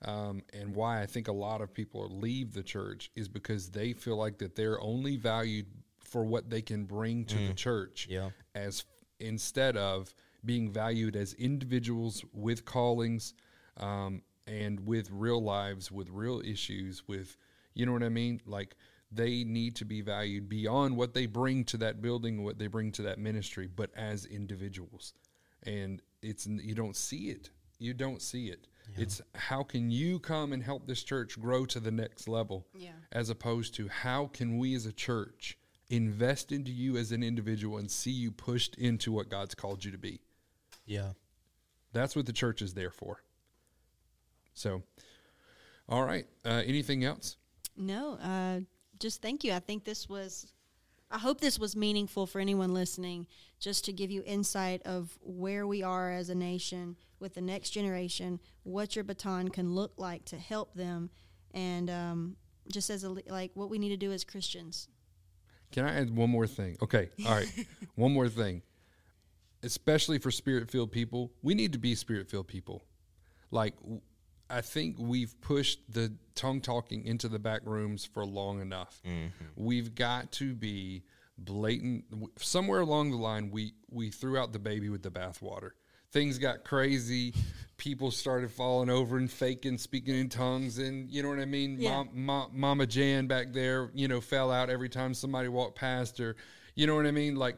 um, 0.06 0.42
and 0.54 0.74
why 0.74 1.02
I 1.02 1.06
think 1.06 1.28
a 1.28 1.34
lot 1.34 1.60
of 1.62 1.74
people 1.74 2.08
leave 2.10 2.54
the 2.54 2.64
church 2.64 3.12
is 3.18 3.28
because 3.28 3.70
they 3.70 3.92
feel 3.92 4.16
like 4.16 4.38
that 4.38 4.56
they're 4.56 4.80
only 4.82 5.18
valued 5.18 5.66
for 6.00 6.24
what 6.24 6.50
they 6.50 6.62
can 6.62 6.86
bring 6.86 7.26
to 7.26 7.38
the 7.48 7.54
church, 7.54 8.08
Yeah. 8.10 8.30
as 8.56 8.86
instead 9.20 9.76
of 9.76 10.14
being 10.46 10.72
valued 10.72 11.16
as 11.16 11.34
individuals 11.34 12.24
with 12.34 12.66
callings, 12.66 13.34
um, 13.78 14.22
and 14.48 14.80
with 14.86 15.10
real 15.12 15.42
lives, 15.44 15.92
with 15.92 16.10
real 16.10 16.42
issues, 16.44 17.08
with 17.08 17.38
you 17.74 17.86
know 17.86 17.94
what 17.94 18.04
I 18.04 18.10
mean, 18.10 18.42
like. 18.46 18.76
They 19.12 19.44
need 19.44 19.76
to 19.78 19.86
be 19.86 20.02
valued 20.02 20.48
beyond 20.50 20.96
what 20.96 21.16
they 21.16 21.26
bring 21.26 21.64
to 21.66 21.78
that 21.78 22.00
building, 22.00 22.44
what 22.44 22.60
they 22.60 22.68
bring 22.68 22.92
to 22.92 23.02
that 23.02 23.18
ministry, 23.18 23.66
but 23.66 23.90
as 23.96 24.26
individuals. 24.26 25.16
And 25.64 26.00
it's 26.22 26.46
you 26.46 26.76
don't 26.76 26.96
see 26.96 27.32
it. 27.32 27.50
You 27.80 27.96
don't 27.96 28.22
see 28.22 28.50
it. 28.50 28.68
It's 28.96 29.20
how 29.34 29.64
can 29.64 29.90
you 29.90 30.20
come 30.20 30.54
and 30.54 30.62
help 30.62 30.86
this 30.86 31.02
church 31.02 31.40
grow 31.42 31.66
to 31.66 31.80
the 31.80 31.90
next 31.90 32.28
level 32.28 32.68
Yeah. 32.76 32.92
as 33.12 33.32
opposed 33.32 33.74
to 33.76 33.88
how 33.88 34.28
can 34.28 34.60
we 34.60 34.76
as 34.76 34.86
a 34.86 34.94
church 34.94 35.58
invest 35.90 36.52
into 36.52 36.72
you 36.72 36.96
as 36.96 37.12
an 37.12 37.24
individual 37.24 37.80
and 37.80 37.90
see 37.90 38.12
you 38.12 38.32
pushed 38.32 38.76
into 38.76 39.12
what 39.12 39.28
god's 39.28 39.56
called 39.56 39.84
you 39.84 39.92
to 39.92 39.98
be 39.98 40.22
Yeah. 40.90 41.12
that's 41.94 42.16
what 42.16 42.26
the 42.26 42.34
church 42.34 42.62
is 42.62 42.74
there 42.74 42.92
for 42.92 43.22
so 44.54 44.84
all 45.88 46.04
right 46.04 46.26
uh, 46.46 46.62
anything 46.66 47.04
else 47.04 47.38
No, 47.78 48.18
uh, 48.22 48.60
just 49.00 49.22
thank 49.22 49.44
you. 49.46 49.54
I 49.54 49.60
think 49.60 49.86
this 49.86 50.10
was, 50.10 50.52
I 51.10 51.18
hope 51.18 51.40
this 51.40 51.58
was 51.58 51.76
meaningful 51.76 52.26
for 52.28 52.42
anyone 52.42 52.74
listening, 52.74 53.26
just 53.58 53.86
to 53.86 53.94
give 53.94 54.12
you 54.12 54.22
insight 54.26 54.82
of 54.86 55.18
where 55.22 55.66
we 55.66 55.82
are 55.82 56.12
as 56.12 56.30
a 56.30 56.36
nation 56.36 56.98
with 57.20 57.36
the 57.36 57.42
next 57.42 57.70
generation, 57.70 58.40
what 58.64 58.96
your 58.96 59.06
baton 59.06 59.48
can 59.48 59.74
look 59.74 59.94
like 59.98 60.26
to 60.26 60.38
help 60.38 60.74
them, 60.74 61.10
and 61.54 61.90
um, 61.90 62.36
just 62.70 62.90
as 62.90 63.06
a 63.06 63.10
like 63.28 63.52
what 63.54 63.70
we 63.70 63.80
need 63.80 63.90
to 63.90 63.98
do 63.98 64.12
as 64.12 64.26
Christians. 64.26 64.90
Can 65.72 65.86
I 65.86 65.94
add 66.02 66.10
one 66.10 66.30
more 66.30 66.48
thing? 66.48 66.76
Okay. 66.82 67.10
All 67.26 67.32
right. 67.32 67.50
one 67.96 68.12
more 68.12 68.28
thing. 68.28 68.62
Especially 69.62 70.20
for 70.20 70.32
spirit 70.32 70.70
filled 70.70 70.92
people, 70.92 71.32
we 71.42 71.54
need 71.54 71.74
to 71.74 71.80
be 71.80 71.96
spirit 71.96 72.30
filled 72.30 72.48
people. 72.48 72.84
Like, 73.52 73.76
I 74.50 74.62
think 74.62 74.96
we've 74.98 75.40
pushed 75.42 75.80
the 75.90 76.14
tongue 76.36 76.62
talking 76.62 77.06
into 77.06 77.28
the 77.28 77.40
back 77.40 77.62
rooms 77.66 78.06
for 78.06 78.26
long 78.26 78.62
enough. 78.62 79.02
Mm-hmm. 79.06 79.46
We've 79.56 79.94
got 79.94 80.32
to 80.34 80.56
be 80.56 81.04
blatant. 81.38 82.06
Somewhere 82.38 82.80
along 82.80 83.12
the 83.12 83.18
line, 83.18 83.52
we, 83.52 83.74
we 83.90 84.10
threw 84.10 84.38
out 84.38 84.54
the 84.54 84.60
baby 84.60 84.90
with 84.90 85.04
the 85.04 85.12
bathwater. 85.12 85.72
Things 86.12 86.40
got 86.40 86.64
crazy. 86.64 87.36
People 87.78 88.12
started 88.12 88.52
falling 88.52 88.90
over 88.90 89.18
and 89.18 89.32
faking, 89.32 89.78
speaking 89.78 90.16
in 90.16 90.28
tongues, 90.28 90.80
and 90.80 91.10
you 91.10 91.24
know 91.24 91.30
what 91.30 91.40
I 91.40 91.46
mean. 91.46 91.78
Yeah. 91.80 91.92
Mom, 91.92 92.10
Ma- 92.14 92.48
Mama 92.52 92.88
Jan 92.88 93.28
back 93.28 93.54
there, 93.54 93.90
you 93.94 94.08
know, 94.08 94.20
fell 94.20 94.52
out 94.52 94.70
every 94.70 94.90
time 94.90 95.14
somebody 95.14 95.48
walked 95.48 95.78
past 95.78 96.18
her. 96.18 96.36
You 96.76 96.88
know 96.88 96.96
what 96.96 97.06
I 97.06 97.12
mean? 97.12 97.36
Like, 97.36 97.58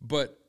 but 0.00 0.39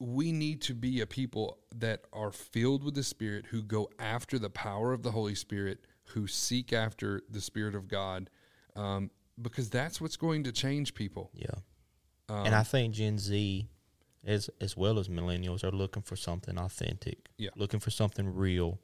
we 0.00 0.32
need 0.32 0.62
to 0.62 0.74
be 0.74 1.00
a 1.02 1.06
people 1.06 1.58
that 1.76 2.00
are 2.12 2.32
filled 2.32 2.82
with 2.82 2.94
the 2.94 3.02
Spirit, 3.02 3.46
who 3.50 3.62
go 3.62 3.88
after 3.98 4.38
the 4.38 4.50
power 4.50 4.92
of 4.92 5.02
the 5.02 5.10
Holy 5.10 5.34
Spirit, 5.34 5.84
who 6.06 6.26
seek 6.26 6.72
after 6.72 7.22
the 7.30 7.40
Spirit 7.40 7.74
of 7.74 7.86
God, 7.86 8.30
um, 8.74 9.10
because 9.40 9.70
that's 9.70 10.00
what's 10.00 10.16
going 10.16 10.44
to 10.44 10.52
change 10.52 10.94
people. 10.94 11.30
Yeah. 11.34 11.46
and 12.28 12.48
Um, 12.48 12.54
I 12.54 12.62
think 12.62 12.94
Gen 12.94 13.18
Z, 13.18 13.68
as 14.24 14.50
as 14.60 14.76
well 14.76 14.98
as 14.98 15.08
millennials, 15.08 15.62
are 15.64 15.70
looking 15.70 16.02
for 16.02 16.16
something 16.16 16.58
authentic. 16.58 17.28
Yeah. 17.36 17.50
Looking 17.56 17.80
for 17.80 17.90
something 17.90 18.34
real. 18.34 18.80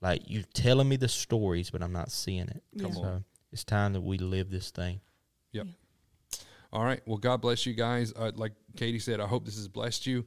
Like 0.00 0.22
you're 0.26 0.44
telling 0.54 0.88
me 0.88 0.96
the 0.96 1.08
stories, 1.08 1.70
but 1.70 1.82
I'm 1.82 1.92
not 1.92 2.12
seeing 2.12 2.48
it. 2.48 2.62
Come 2.78 2.92
so 2.92 3.02
on. 3.02 3.24
it's 3.52 3.64
time 3.64 3.94
that 3.94 4.02
we 4.02 4.18
live 4.18 4.50
this 4.50 4.70
thing. 4.70 5.00
Yep. 5.52 5.66
All 6.72 6.84
right. 6.84 7.00
Well, 7.06 7.16
God 7.16 7.40
bless 7.40 7.64
you 7.64 7.72
guys. 7.72 8.12
Uh, 8.14 8.32
like 8.34 8.52
Katie 8.76 8.98
said, 8.98 9.20
I 9.20 9.26
hope 9.26 9.44
this 9.44 9.56
has 9.56 9.68
blessed 9.68 10.06
you, 10.06 10.26